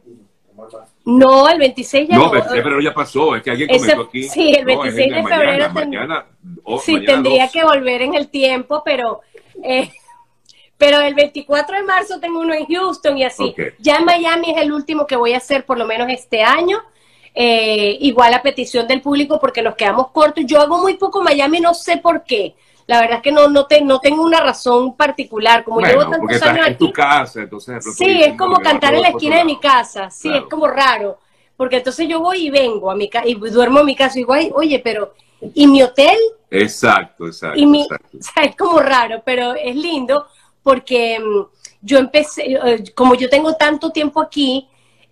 No, 1.04 1.48
el 1.48 1.58
26 1.58 2.08
ya 2.08 2.16
no. 2.16 2.22
No, 2.22 2.26
el 2.26 2.40
26 2.40 2.56
de 2.56 2.62
febrero 2.62 2.80
ya 2.80 2.94
pasó, 2.94 3.36
es 3.36 3.42
que 3.42 3.50
alguien 3.50 3.68
comentó 3.68 4.02
aquí. 4.02 4.22
Sí, 4.24 4.52
el 4.52 4.64
26 4.64 5.14
de 5.14 5.22
febrero. 5.22 5.72
Mañana, 5.72 6.26
oh, 6.64 6.78
sí, 6.78 7.04
tendría 7.04 7.48
que 7.48 7.62
volver 7.64 8.02
en 8.02 8.14
el 8.14 8.28
tiempo, 8.28 8.82
pero... 8.84 9.20
Eh, 9.62 9.90
pero 10.78 11.00
el 11.00 11.14
24 11.14 11.76
de 11.76 11.82
marzo 11.82 12.20
tengo 12.20 12.38
uno 12.38 12.54
en 12.54 12.64
Houston 12.66 13.18
y 13.18 13.24
así. 13.24 13.54
Ya 13.80 13.96
en 13.96 14.04
Miami 14.04 14.52
es 14.52 14.62
el 14.62 14.72
último 14.72 15.06
que 15.06 15.16
voy 15.16 15.34
a 15.34 15.38
hacer 15.38 15.66
por 15.66 15.76
lo 15.76 15.84
menos 15.84 16.08
este 16.08 16.42
año. 16.42 16.78
Eh, 17.34 17.98
igual 18.00 18.32
a 18.34 18.42
petición 18.42 18.86
del 18.86 19.02
público 19.02 19.40
porque 19.40 19.60
nos 19.60 19.74
quedamos 19.74 20.10
cortos. 20.12 20.44
Yo 20.46 20.60
hago 20.60 20.78
muy 20.78 20.94
poco 20.94 21.20
Miami, 21.20 21.60
no 21.60 21.74
sé 21.74 21.96
por 21.96 22.22
qué. 22.22 22.54
La 22.86 23.00
verdad 23.00 23.16
es 23.16 23.22
que 23.22 23.32
no, 23.32 23.48
no, 23.48 23.66
te, 23.66 23.82
no 23.82 23.98
tengo 23.98 24.22
una 24.22 24.40
razón 24.40 24.96
particular. 24.96 25.64
Como 25.64 25.80
llevo 25.80 26.08
tantos 26.08 26.42
años 26.42 26.68
en 26.68 26.78
tu 26.78 26.92
casa, 26.92 27.40
entonces. 27.40 27.84
Sí, 27.96 28.22
es 28.22 28.36
como 28.36 28.58
cantar 28.60 28.94
en 28.94 29.02
la 29.02 29.08
esquina 29.08 29.38
de 29.38 29.44
mi 29.44 29.58
casa. 29.58 30.10
Sí, 30.10 30.32
es 30.32 30.44
como 30.44 30.68
raro. 30.68 31.18
Porque 31.56 31.78
entonces 31.78 32.08
yo 32.08 32.20
voy 32.20 32.46
y 32.46 32.50
vengo 32.50 32.88
a 32.88 32.94
mi 32.94 33.10
casa 33.10 33.26
y 33.26 33.34
duermo 33.34 33.80
en 33.80 33.86
mi 33.86 33.96
casa. 33.96 34.16
Y 34.16 34.22
digo, 34.22 34.34
oye, 34.54 34.78
pero 34.78 35.12
¿y 35.54 35.66
mi 35.66 35.82
hotel? 35.82 36.16
Exacto, 36.50 37.26
exacto. 37.26 37.58
Y 37.58 37.66
mi, 37.66 37.82
O 37.82 38.22
sea, 38.22 38.44
es 38.44 38.56
como 38.56 38.78
raro, 38.78 39.22
pero 39.24 39.54
es 39.54 39.74
lindo 39.74 40.26
porque 40.68 41.18
mm, 41.18 41.46
yo 41.80 41.96
empecé, 41.96 42.42
eh, 42.52 42.84
como 42.94 43.14
yo 43.14 43.30
tengo 43.30 43.54
tanto 43.54 43.90
tiempo 43.90 44.20
aquí, 44.20 44.68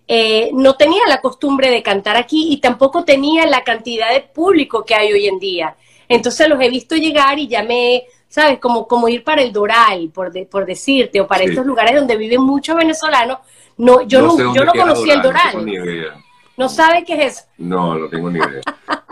eh, 0.07 0.51
no 0.53 0.75
tenía 0.75 1.01
la 1.07 1.19
costumbre 1.19 1.71
de 1.71 1.81
cantar 1.81 2.15
aquí 2.15 2.53
y 2.53 2.57
tampoco 2.57 3.03
tenía 3.03 3.47
la 3.47 3.63
cantidad 3.63 4.13
de 4.13 4.21
público 4.21 4.85
que 4.85 4.93
hay 4.93 5.11
hoy 5.11 5.25
en 5.25 5.39
día. 5.39 5.75
Entonces 6.07 6.47
los 6.47 6.61
he 6.61 6.69
visto 6.69 6.95
llegar 6.95 7.39
y 7.39 7.47
ya 7.47 7.63
me, 7.63 8.03
¿sabes? 8.27 8.59
Como, 8.59 8.87
como 8.87 9.09
ir 9.09 9.23
para 9.23 9.41
el 9.41 9.51
Doral, 9.51 10.11
por, 10.13 10.31
por 10.47 10.67
decirte, 10.67 11.19
o 11.21 11.25
para 11.25 11.43
estos 11.43 11.65
lugares 11.65 11.95
donde 11.95 12.15
viven 12.15 12.43
muchos 12.43 12.75
venezolanos. 12.75 13.39
No, 13.77 14.03
yo 14.03 14.21
no, 14.21 14.53
yo 14.53 14.63
no 14.63 14.73
conocía 14.73 15.15
el 15.15 15.21
Doral. 15.23 16.13
No, 16.55 16.69
sabe 16.69 17.03
qué 17.03 17.13
es 17.15 17.33
eso? 17.33 17.45
No, 17.57 17.95
no 17.95 18.07
tengo 18.07 18.29
ni 18.29 18.37
idea. 18.37 18.61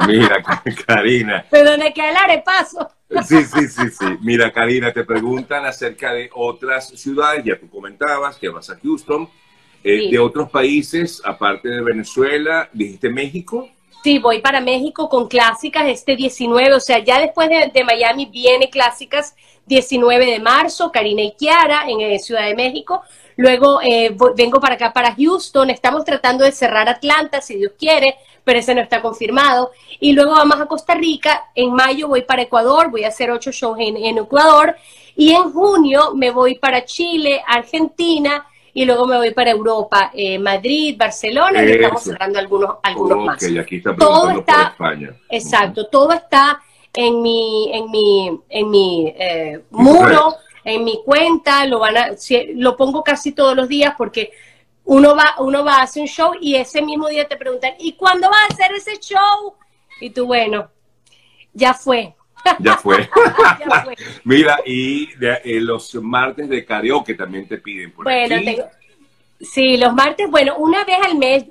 Mira, 0.08 0.44
Karina. 0.86 1.44
¿Pero 1.50 1.72
dónde 1.72 1.92
queda 1.92 2.12
el 2.12 2.18
arepaso? 2.18 2.88
Sí, 3.24 3.44
sí, 3.44 3.68
sí, 3.68 3.90
sí. 3.90 4.06
Mira, 4.22 4.52
Karina, 4.52 4.92
te 4.92 5.04
preguntan 5.04 5.66
acerca 5.66 6.14
de 6.14 6.30
otras 6.34 6.90
ciudades, 6.90 7.44
ya 7.46 7.60
tú 7.60 7.70
comentabas 7.70 8.38
que 8.38 8.50
vas 8.50 8.70
a 8.70 8.80
Houston, 8.80 9.30
eh, 9.84 10.10
de 10.10 10.20
otros 10.20 10.50
países, 10.50 11.22
aparte 11.24 11.70
de 11.70 11.82
Venezuela, 11.82 12.70
dijiste 12.74 13.10
México. 13.10 13.70
Sí, 14.04 14.20
voy 14.20 14.40
para 14.40 14.62
México 14.62 15.10
con 15.10 15.28
clásicas 15.28 15.88
este 15.88 16.16
19, 16.16 16.76
o 16.76 16.80
sea, 16.80 17.00
ya 17.00 17.20
después 17.20 17.50
de, 17.50 17.84
Miami 17.84 18.28
viene 18.28 18.70
clásicas 18.70 19.36
19 19.66 20.26
de 20.26 20.40
marzo, 20.40 20.92
Karina 20.92 21.22
y 21.22 21.32
Kiara 21.32 21.86
en 21.88 22.02
eh, 22.02 22.20
Ciudad 22.20 22.46
de 22.46 22.56
México. 22.56 23.02
Luego 23.38 23.82
eh, 23.82 24.16
vengo 24.36 24.60
para 24.60 24.76
acá, 24.76 24.94
para 24.94 25.14
Houston. 25.16 25.70
Estamos 25.70 26.06
tratando 26.06 26.44
de 26.44 26.52
cerrar 26.52 26.88
Atlanta, 26.88 27.42
si 27.42 27.56
Dios 27.56 27.74
quiere 27.78 28.16
pero 28.46 28.60
ese 28.60 28.74
no 28.74 28.82
está 28.82 29.02
confirmado. 29.02 29.72
Y 30.00 30.14
luego 30.14 30.32
vamos 30.32 30.62
a 30.62 30.68
Costa 30.68 30.94
Rica, 30.94 31.50
en 31.54 31.74
mayo 31.74 32.08
voy 32.08 32.22
para 32.22 32.44
Ecuador, 32.44 32.90
voy 32.90 33.04
a 33.04 33.10
hacer 33.10 33.32
ocho 33.32 33.52
shows 33.52 33.78
en, 33.80 34.18
Ecuador, 34.18 34.76
y 35.18 35.34
en 35.34 35.52
junio 35.52 36.14
me 36.14 36.32
voy 36.32 36.56
para 36.56 36.86
Chile, 36.86 37.42
Argentina, 37.46 38.46
y 38.74 38.86
luego 38.86 39.08
me 39.08 39.18
voy 39.18 39.34
para 39.34 39.52
Europa, 39.52 40.12
eh, 40.14 40.38
Madrid, 40.38 40.96
Barcelona, 40.98 41.64
y 41.64 41.72
estamos 41.72 42.04
cerrando 42.04 42.40
algunos, 42.40 42.76
algunos 42.84 43.26
más. 43.26 43.44
Aquí 43.44 43.78
está 43.78 43.96
todo 43.96 44.30
está, 44.40 44.70
España. 44.70 45.16
Exacto, 45.30 45.88
todo 45.88 46.14
está 46.14 46.62
en 46.96 47.22
mi, 47.22 47.70
en 47.74 47.92
mi, 47.92 48.42
en 48.50 48.70
mi 48.70 49.14
eh, 49.18 49.62
muro, 49.70 50.36
en 50.64 50.84
mi 50.84 51.02
cuenta, 51.04 51.66
lo 51.66 51.80
van 51.80 51.98
a, 51.98 52.08
lo 52.56 52.78
pongo 52.78 53.04
casi 53.04 53.34
todos 53.34 53.56
los 53.56 53.68
días 53.68 53.94
porque 53.98 54.32
uno 54.86 55.16
va, 55.16 55.36
uno 55.40 55.64
va 55.64 55.78
a 55.78 55.84
hacer 55.84 56.02
un 56.02 56.08
show 56.08 56.34
y 56.40 56.56
ese 56.56 56.82
mismo 56.82 57.08
día 57.10 57.28
te 57.28 57.38
preguntan, 57.38 57.74
¿y 57.80 57.94
cuándo 57.94 58.30
va 58.30 58.38
a 58.38 58.54
hacer 58.54 58.74
ese 58.76 58.98
show? 59.00 59.56
Y 60.00 60.10
tú, 60.10 60.26
bueno, 60.26 60.70
ya 61.54 61.74
fue. 61.74 62.14
Ya 62.60 62.78
fue. 62.78 63.10
Mira, 64.24 64.60
y 64.66 65.10
eh, 65.20 65.60
los 65.60 65.96
martes 65.96 66.48
de 66.48 66.64
karaoke 66.64 67.16
también 67.16 67.48
te 67.48 67.58
piden 67.58 67.92
por 67.92 68.06
bueno, 68.06 68.36
aquí. 68.36 68.58
sí, 69.42 69.78
los 69.78 69.92
martes, 69.96 70.30
bueno, 70.30 70.56
una 70.58 70.84
vez 70.86 70.98
al 71.04 71.18
mes, 71.18 71.46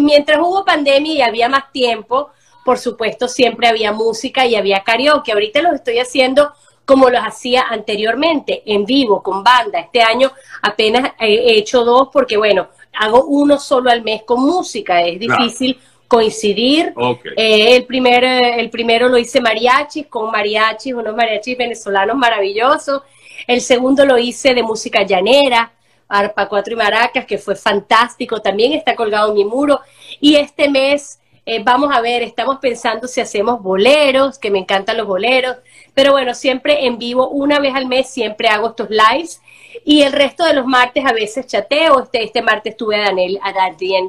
mientras 0.00 0.40
hubo 0.40 0.64
pandemia 0.64 1.14
y 1.14 1.22
había 1.22 1.48
más 1.48 1.70
tiempo, 1.70 2.32
por 2.64 2.78
supuesto, 2.78 3.28
siempre 3.28 3.66
había 3.66 3.92
música 3.92 4.46
y 4.46 4.54
había 4.54 4.82
karaoke. 4.82 5.32
Ahorita 5.32 5.62
los 5.62 5.74
estoy 5.74 5.98
haciendo 5.98 6.52
como 6.84 7.10
los 7.10 7.22
hacía 7.22 7.62
anteriormente, 7.62 8.62
en 8.66 8.84
vivo, 8.84 9.22
con 9.22 9.42
banda. 9.42 9.80
Este 9.80 10.02
año 10.02 10.32
apenas 10.62 11.12
he 11.18 11.56
hecho 11.56 11.84
dos 11.84 12.08
porque, 12.12 12.36
bueno, 12.36 12.68
hago 12.92 13.24
uno 13.24 13.58
solo 13.58 13.90
al 13.90 14.02
mes 14.02 14.22
con 14.24 14.40
música, 14.40 15.02
es 15.02 15.18
difícil 15.18 15.78
coincidir. 16.08 16.92
Eh, 17.36 17.76
el, 17.76 17.86
primer, 17.86 18.24
el 18.24 18.68
primero 18.68 19.08
lo 19.08 19.16
hice 19.16 19.40
mariachis, 19.40 20.08
con 20.08 20.30
mariachis, 20.30 20.92
unos 20.92 21.16
mariachis 21.16 21.56
venezolanos 21.56 22.16
maravillosos. 22.16 23.02
El 23.46 23.60
segundo 23.60 24.04
lo 24.04 24.18
hice 24.18 24.54
de 24.54 24.62
música 24.62 25.04
llanera, 25.04 25.72
arpa 26.08 26.48
cuatro 26.48 26.74
y 26.74 26.76
maracas, 26.76 27.24
que 27.24 27.38
fue 27.38 27.56
fantástico, 27.56 28.42
también 28.42 28.74
está 28.74 28.94
colgado 28.94 29.30
en 29.30 29.34
mi 29.34 29.44
muro. 29.44 29.80
Y 30.20 30.34
este 30.36 30.68
mes 30.68 31.18
eh, 31.44 31.62
vamos 31.64 31.90
a 31.92 32.00
ver, 32.00 32.22
estamos 32.22 32.58
pensando 32.58 33.08
si 33.08 33.20
hacemos 33.20 33.60
boleros, 33.62 34.38
que 34.38 34.50
me 34.50 34.60
encantan 34.60 34.96
los 34.96 35.06
boleros, 35.06 35.56
pero 35.92 36.12
bueno, 36.12 36.34
siempre 36.34 36.86
en 36.86 36.98
vivo, 36.98 37.28
una 37.28 37.58
vez 37.58 37.74
al 37.74 37.86
mes, 37.86 38.08
siempre 38.08 38.48
hago 38.48 38.68
estos 38.68 38.88
lives. 38.90 39.42
Y 39.84 40.02
el 40.02 40.12
resto 40.12 40.44
de 40.44 40.54
los 40.54 40.66
martes 40.66 41.04
a 41.04 41.12
veces 41.12 41.46
chateo. 41.46 42.02
Este, 42.02 42.22
este 42.22 42.42
martes 42.42 42.76
tuve 42.76 42.96
a 42.96 43.06
Daniel, 43.06 43.40
a 43.42 43.52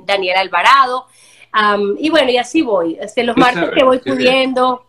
Daniel 0.05 0.37
Alvarado. 0.37 1.07
y 1.97 2.09
bueno, 2.09 2.29
y 2.29 2.37
así 2.37 2.61
voy. 2.61 2.97
Este, 2.99 3.23
los 3.23 3.37
martes 3.37 3.69
que 3.75 3.83
voy 3.83 3.99
pudiendo. 3.99 4.85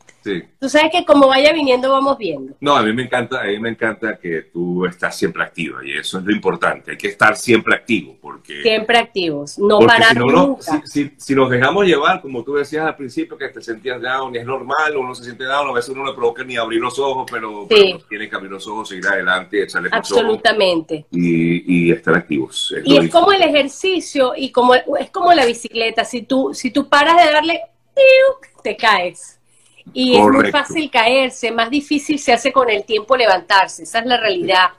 Tú 0.59 0.69
sabes 0.69 0.91
que 0.91 1.05
como 1.05 1.29
vaya 1.29 1.53
viniendo 1.53 1.91
vamos 1.91 2.17
viendo. 2.17 2.55
No, 2.61 2.77
a 2.77 2.83
mí 2.83 2.93
me 2.93 3.03
encanta, 3.03 3.43
a 3.43 3.45
mí 3.45 3.59
me 3.59 3.71
encanta 3.71 4.17
que 4.17 4.43
tú 4.53 4.87
estás 4.87 5.17
siempre 5.17 5.43
activa 5.43 5.85
y 5.85 5.93
eso 5.93 6.19
es 6.19 6.25
lo 6.25 6.33
importante. 6.33 6.93
Hay 6.93 6.97
que 6.97 7.09
estar 7.09 7.37
siempre 7.37 7.75
activo 7.75 8.17
porque 8.21 8.63
siempre 8.63 8.99
activos, 8.99 9.59
no 9.59 9.81
parar 9.81 10.17
nunca. 10.17 10.83
Si, 10.85 11.35
nos 11.35 11.51
dejamos 11.51 11.87
llevar, 11.87 12.23
como 12.23 12.43
tú 12.43 12.55
decías 12.55 12.87
al 12.87 12.97
principio, 12.97 13.37
que 13.37 13.49
te 13.49 13.61
sentías 13.61 14.01
down, 14.01 14.35
es 14.37 14.47
normal, 14.47 14.97
uno 14.97 15.15
se 15.15 15.25
siente 15.25 15.45
down, 15.45 15.69
a 15.69 15.73
veces 15.73 15.91
uno 15.91 16.05
no 16.05 16.11
le 16.11 16.17
provoca 16.17 16.45
ni 16.45 16.57
abrir 16.57 16.81
los 16.81 16.99
ojos, 16.99 17.27
pero, 17.31 17.67
tiene 18.09 18.29
que 18.29 18.37
abrir 18.37 18.51
los 18.51 18.67
ojos, 18.67 18.89
seguir 18.89 19.07
adelante, 19.07 19.63
echarle 19.63 19.89
Absolutamente. 19.93 21.07
Y, 21.11 21.89
y, 21.89 21.93
estar 21.93 22.15
activos. 22.15 22.75
y 22.85 22.97
es 22.97 23.11
como 23.11 23.33
el 23.33 23.43
ejercicio 23.43 24.33
y 24.37 24.51
como 24.51 24.75
es 24.75 25.11
como 25.11 25.33
la 25.33 25.45
bicicleta. 25.45 26.05
Si 26.05 26.23
tú 26.23 26.53
si 26.55 26.71
tú 26.71 26.89
paras 26.89 27.17
de 27.23 27.33
darle, 27.33 27.61
te 28.63 28.77
caes 28.77 29.39
y 29.93 30.17
es 30.17 30.23
muy 30.23 30.51
fácil 30.51 30.91
caerse, 30.91 31.51
más 31.51 31.71
difícil 31.71 32.19
se 32.19 32.33
hace 32.33 32.53
con 32.53 32.71
el 32.71 32.85
tiempo 32.85 33.17
levantarse, 33.17 33.83
esa 33.83 34.01
es 34.01 34.07
la 34.07 34.17
realidad. 34.17 34.71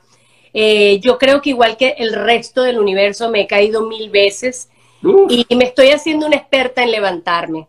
Eh, 0.53 0.99
yo 1.01 1.17
creo 1.17 1.41
que 1.41 1.49
igual 1.49 1.77
que 1.77 1.95
el 1.97 2.13
resto 2.13 2.63
del 2.63 2.79
universo 2.79 3.29
me 3.29 3.41
he 3.41 3.47
caído 3.47 3.87
mil 3.87 4.09
veces 4.09 4.69
y 5.29 5.45
me 5.55 5.65
estoy 5.65 5.89
haciendo 5.89 6.25
una 6.25 6.37
experta 6.37 6.81
en 6.81 6.91
levantarme. 6.91 7.67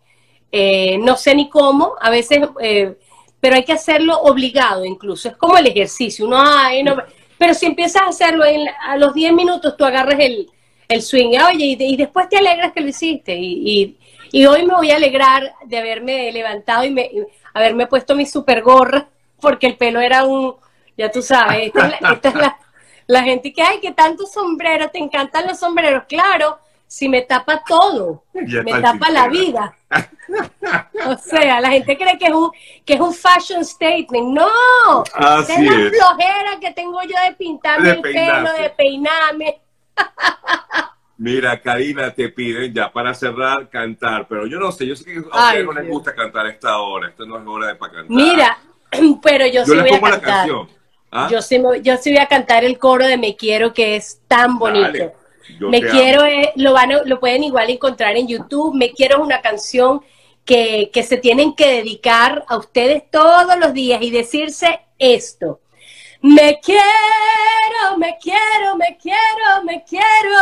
Eh, 0.50 0.96
no 0.98 1.16
sé 1.16 1.34
ni 1.34 1.50
cómo, 1.50 1.94
a 2.00 2.10
veces, 2.10 2.40
eh, 2.60 2.96
pero 3.40 3.56
hay 3.56 3.64
que 3.64 3.72
hacerlo 3.72 4.18
obligado 4.20 4.84
incluso, 4.84 5.28
es 5.28 5.36
como 5.36 5.58
el 5.58 5.66
ejercicio, 5.66 6.26
uno, 6.26 6.42
no, 6.84 6.96
pero 7.36 7.52
si 7.52 7.66
empiezas 7.66 8.02
a 8.02 8.08
hacerlo 8.08 8.44
a 8.86 8.96
los 8.96 9.12
10 9.12 9.32
minutos, 9.34 9.76
tú 9.76 9.84
agarras 9.84 10.18
el, 10.20 10.48
el 10.88 11.02
swing, 11.02 11.38
oye, 11.48 11.76
y, 11.78 11.96
después 11.96 12.28
te 12.28 12.38
alegras 12.38 12.72
que 12.72 12.80
lo 12.80 12.88
hiciste 12.88 13.34
y, 13.36 13.96
Y 14.32 14.46
hoy 14.46 14.66
me 14.66 14.74
voy 14.74 14.90
a 14.90 14.96
alegrar 14.96 15.54
de 15.64 15.78
haberme 15.78 16.30
levantado 16.32 16.84
y, 16.84 16.90
me, 16.90 17.10
haberme 17.54 17.86
puesto 17.86 18.14
mi 18.14 18.26
super 18.26 18.62
gorra, 18.62 19.08
porque 19.40 19.66
el 19.66 19.76
pelo 19.76 20.00
era 20.00 20.24
un, 20.24 20.54
ya 20.96 21.10
tú 21.10 21.22
sabes, 21.22 21.72
esta 22.12 22.28
es 22.28 22.34
la, 22.34 22.58
la 23.06 23.22
gente 23.22 23.52
que, 23.52 23.62
ay, 23.62 23.80
que 23.80 23.92
tanto 23.92 24.26
sombrero, 24.26 24.90
te 24.90 24.98
encantan 24.98 25.46
los 25.46 25.58
sombreros. 25.58 26.04
Claro, 26.08 26.58
si 26.86 27.08
me 27.08 27.22
tapa 27.22 27.62
todo, 27.66 28.24
me 28.32 28.80
tapa 28.80 29.10
la 29.10 29.28
vida. 29.28 29.76
o 31.06 31.16
sea, 31.18 31.60
la 31.60 31.70
gente 31.70 31.96
cree 31.96 32.18
que 32.18 32.26
es 32.26 32.32
un, 32.32 32.50
que 32.84 32.94
es 32.94 33.00
un 33.00 33.14
fashion 33.14 33.64
statement. 33.64 34.28
No, 34.28 35.04
Así 35.14 35.52
es 35.52 35.60
la 35.60 35.90
flojera 35.90 36.60
que 36.60 36.72
tengo 36.72 37.00
yo 37.02 37.16
de 37.26 37.34
pintarme 37.36 37.90
el 37.90 38.00
pelo, 38.00 38.52
de 38.52 38.70
peinarme. 38.70 39.60
Mira, 41.18 41.60
Karina, 41.62 42.12
te 42.12 42.28
piden 42.28 42.74
ya 42.74 42.92
para 42.92 43.14
cerrar 43.14 43.70
cantar, 43.70 44.26
pero 44.28 44.46
yo 44.46 44.58
no 44.58 44.70
sé, 44.70 44.86
yo 44.86 44.94
sé 44.94 45.04
que 45.04 45.16
a 45.16 45.46
ustedes 45.46 45.64
no 45.64 45.72
les 45.72 45.88
gusta 45.88 46.14
cantar 46.14 46.44
a 46.44 46.50
esta 46.50 46.78
hora, 46.78 47.08
esto 47.08 47.24
no 47.24 47.38
es 47.38 47.46
hora 47.46 47.68
de 47.68 47.74
para 47.76 47.92
cantar. 47.92 48.14
Mira, 48.14 48.58
pero 49.22 49.46
yo, 49.46 49.64
sí 49.64 49.70
voy 49.70 49.94
a 49.94 50.00
cantar. 50.00 50.48
¿Ah? 51.10 51.28
Yo, 51.30 51.40
sí, 51.40 51.58
yo 51.82 51.96
sí 51.96 52.10
voy 52.10 52.18
a 52.18 52.26
cantar 52.26 52.64
el 52.64 52.78
coro 52.78 53.06
de 53.06 53.16
Me 53.16 53.34
Quiero, 53.34 53.72
que 53.72 53.96
es 53.96 54.20
tan 54.28 54.58
bonito. 54.58 55.14
me 55.60 55.80
Quiero, 55.80 56.22
lo, 56.56 56.74
van, 56.74 56.90
lo 57.06 57.18
pueden 57.18 57.44
igual 57.44 57.70
encontrar 57.70 58.16
en 58.16 58.28
YouTube. 58.28 58.74
Me 58.74 58.92
Quiero 58.92 59.16
es 59.16 59.22
una 59.22 59.40
canción 59.40 60.02
que, 60.44 60.90
que 60.92 61.02
se 61.02 61.16
tienen 61.16 61.54
que 61.54 61.68
dedicar 61.68 62.44
a 62.48 62.58
ustedes 62.58 63.04
todos 63.10 63.58
los 63.58 63.72
días 63.72 64.02
y 64.02 64.10
decirse 64.10 64.80
esto. 64.98 65.60
Me 66.22 66.58
quiero, 66.60 67.98
me 67.98 68.16
quiero, 68.18 68.76
me 68.76 68.96
quiero, 68.96 69.64
me 69.64 69.84
quiero, 69.84 70.38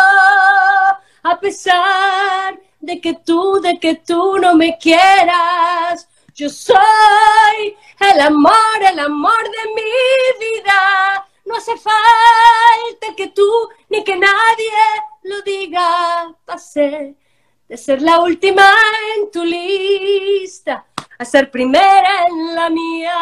a 1.22 1.40
pesar 1.40 2.58
de 2.80 3.00
que 3.00 3.14
tú, 3.14 3.60
de 3.60 3.78
que 3.78 3.96
tú 3.96 4.38
no 4.38 4.54
me 4.54 4.78
quieras. 4.78 6.08
Yo 6.34 6.48
soy 6.48 7.76
el 8.00 8.20
amor, 8.20 8.82
el 8.90 8.98
amor 8.98 9.42
de 9.42 9.74
mi 9.74 10.46
vida. 10.46 11.26
No 11.44 11.56
hace 11.56 11.76
falta 11.76 13.14
que 13.16 13.28
tú 13.28 13.68
ni 13.88 14.02
que 14.04 14.16
nadie 14.16 14.72
lo 15.24 15.42
diga. 15.42 16.34
Pasé 16.44 17.16
de 17.68 17.76
ser 17.76 18.00
la 18.02 18.20
última 18.20 18.70
en 19.16 19.30
tu 19.30 19.44
lista 19.44 20.87
a 21.24 21.26
ser 21.26 21.50
primera 21.50 22.26
en 22.28 22.54
la 22.54 22.68
mía. 22.68 23.14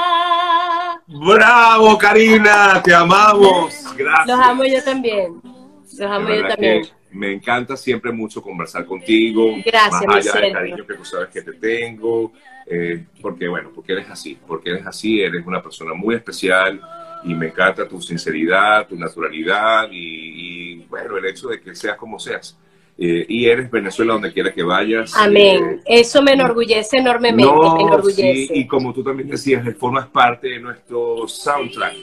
Bravo, 1.06 1.96
Karina, 1.96 2.82
te 2.82 2.92
amamos. 2.92 3.84
Gracias. 3.96 4.26
Los 4.26 4.38
amo 4.40 4.64
yo 4.64 4.82
también. 4.82 5.40
Los 5.44 6.00
amo 6.00 6.28
yo 6.28 6.48
también. 6.48 6.88
Me 7.12 7.32
encanta 7.32 7.76
siempre 7.76 8.10
mucho 8.10 8.42
conversar 8.42 8.84
contigo. 8.86 9.54
Gracias, 9.64 10.04
más 10.04 10.26
allá 10.26 10.40
del 10.40 10.52
cariño 10.52 10.86
que 10.86 10.94
tú 10.94 11.04
sabes 11.04 11.28
que 11.28 11.42
te 11.42 11.52
tengo. 11.52 12.32
Eh, 12.66 13.04
porque, 13.20 13.46
bueno, 13.46 13.70
porque 13.72 13.92
eres 13.92 14.10
así. 14.10 14.36
Porque 14.46 14.70
eres 14.70 14.86
así, 14.86 15.20
eres 15.20 15.46
una 15.46 15.62
persona 15.62 15.94
muy 15.94 16.16
especial 16.16 16.80
y 17.22 17.34
me 17.34 17.46
encanta 17.46 17.86
tu 17.86 18.00
sinceridad, 18.00 18.88
tu 18.88 18.96
naturalidad 18.96 19.88
y, 19.92 20.74
y 20.74 20.86
bueno, 20.86 21.18
el 21.18 21.26
hecho 21.26 21.48
de 21.48 21.60
que 21.60 21.72
seas 21.76 21.96
como 21.96 22.18
seas. 22.18 22.58
Eh, 22.98 23.24
y 23.28 23.46
eres 23.46 23.70
Venezuela 23.70 24.12
donde 24.12 24.33
quiera 24.33 24.52
que 24.52 24.62
vayas. 24.62 25.14
Amén. 25.16 25.81
Eh, 25.85 26.00
Eso 26.00 26.22
me 26.22 26.33
enorgullece 26.33 26.98
enormemente. 26.98 27.52
enorgullece. 27.52 28.48
y 28.55 28.66
como 28.66 28.92
tú 28.92 29.02
también 29.02 29.28
decías, 29.28 29.64
formas 29.78 30.07
parte 30.09 30.48
de 30.48 30.61
nuestro 30.61 31.26
soundtrack, 31.26 31.94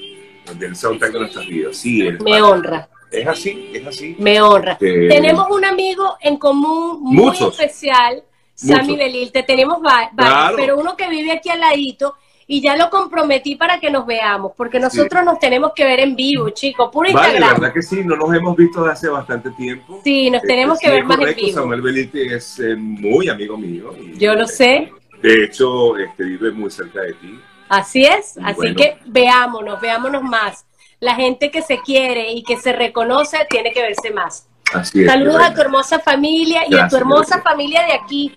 del 0.57 0.75
soundtrack 0.75 1.13
de 1.13 1.19
nuestras 1.19 1.47
vidas. 1.47 1.77
Sí, 1.77 2.03
me 2.23 2.41
honra. 2.41 2.89
Es 3.11 3.27
así, 3.27 3.71
es 3.73 3.87
así. 3.87 4.15
Me 4.19 4.41
honra. 4.41 4.77
Tenemos 4.77 5.47
un 5.49 5.65
amigo 5.65 6.17
en 6.21 6.37
común 6.37 6.99
muy 7.01 7.35
especial, 7.35 8.23
Sammy 8.53 8.97
Belil. 8.97 9.31
Te 9.31 9.43
tenemos 9.43 9.81
varios, 9.81 10.55
pero 10.55 10.77
uno 10.77 10.95
que 10.97 11.09
vive 11.09 11.31
aquí 11.31 11.49
al 11.49 11.59
ladito 11.61 12.15
y 12.51 12.61
ya 12.61 12.75
lo 12.75 12.89
comprometí 12.89 13.55
para 13.55 13.79
que 13.79 13.91
nos 13.91 14.07
veamos, 14.07 14.53
porque 14.57 14.79
nosotros 14.79 15.23
nos 15.23 15.37
tenemos 15.37 15.71
que 15.75 15.85
ver 15.85 15.99
en 15.99 16.15
vivo, 16.15 16.49
chicos, 16.49 16.89
puro 16.91 17.07
vale, 17.13 17.33
Instagram. 17.33 17.59
verdad 17.59 17.73
que 17.75 17.83
sí, 17.83 18.03
no 18.03 18.15
nos 18.15 18.35
hemos 18.35 18.57
visto 18.57 18.79
desde 18.79 18.93
hace 18.93 19.07
bastante 19.07 19.51
tiempo. 19.51 20.01
Sí, 20.03 20.31
nos 20.31 20.41
tenemos 20.41 20.79
que 20.79 20.89
ver 20.89 21.05
más 21.05 21.19
en 21.19 21.35
vivo. 21.35 21.53
Samuel 21.53 21.83
Belite 21.83 22.35
es 22.35 22.59
eh, 22.59 22.75
muy 22.75 23.29
amigo 23.29 23.55
mío. 23.55 23.91
Yo 24.17 24.33
lo 24.33 24.47
sé. 24.47 24.91
De 25.21 25.43
hecho, 25.43 25.95
este, 25.95 26.23
vive 26.23 26.49
muy 26.49 26.71
cerca 26.71 27.01
de 27.01 27.13
ti. 27.13 27.39
Así 27.69 28.03
es, 28.03 28.39
así 28.43 28.73
que 28.73 28.97
veámonos, 29.05 29.79
veámonos 29.79 30.23
más. 30.23 30.65
La 30.99 31.13
gente 31.13 31.51
que 31.51 31.61
se 31.61 31.77
quiere 31.81 32.31
y 32.31 32.41
que 32.41 32.57
se 32.57 32.73
reconoce 32.73 33.37
tiene 33.47 33.71
que 33.71 33.83
verse 33.83 34.09
más. 34.09 34.47
Así 34.73 35.01
es, 35.01 35.05
Saludos 35.05 35.43
a 35.43 35.53
tu 35.53 35.61
hermosa 35.61 35.99
familia 35.99 36.63
y 36.67 36.75
a 36.79 36.87
tu 36.87 36.95
hermosa 36.97 37.43
familia 37.43 37.85
de 37.85 37.93
aquí, 37.93 38.35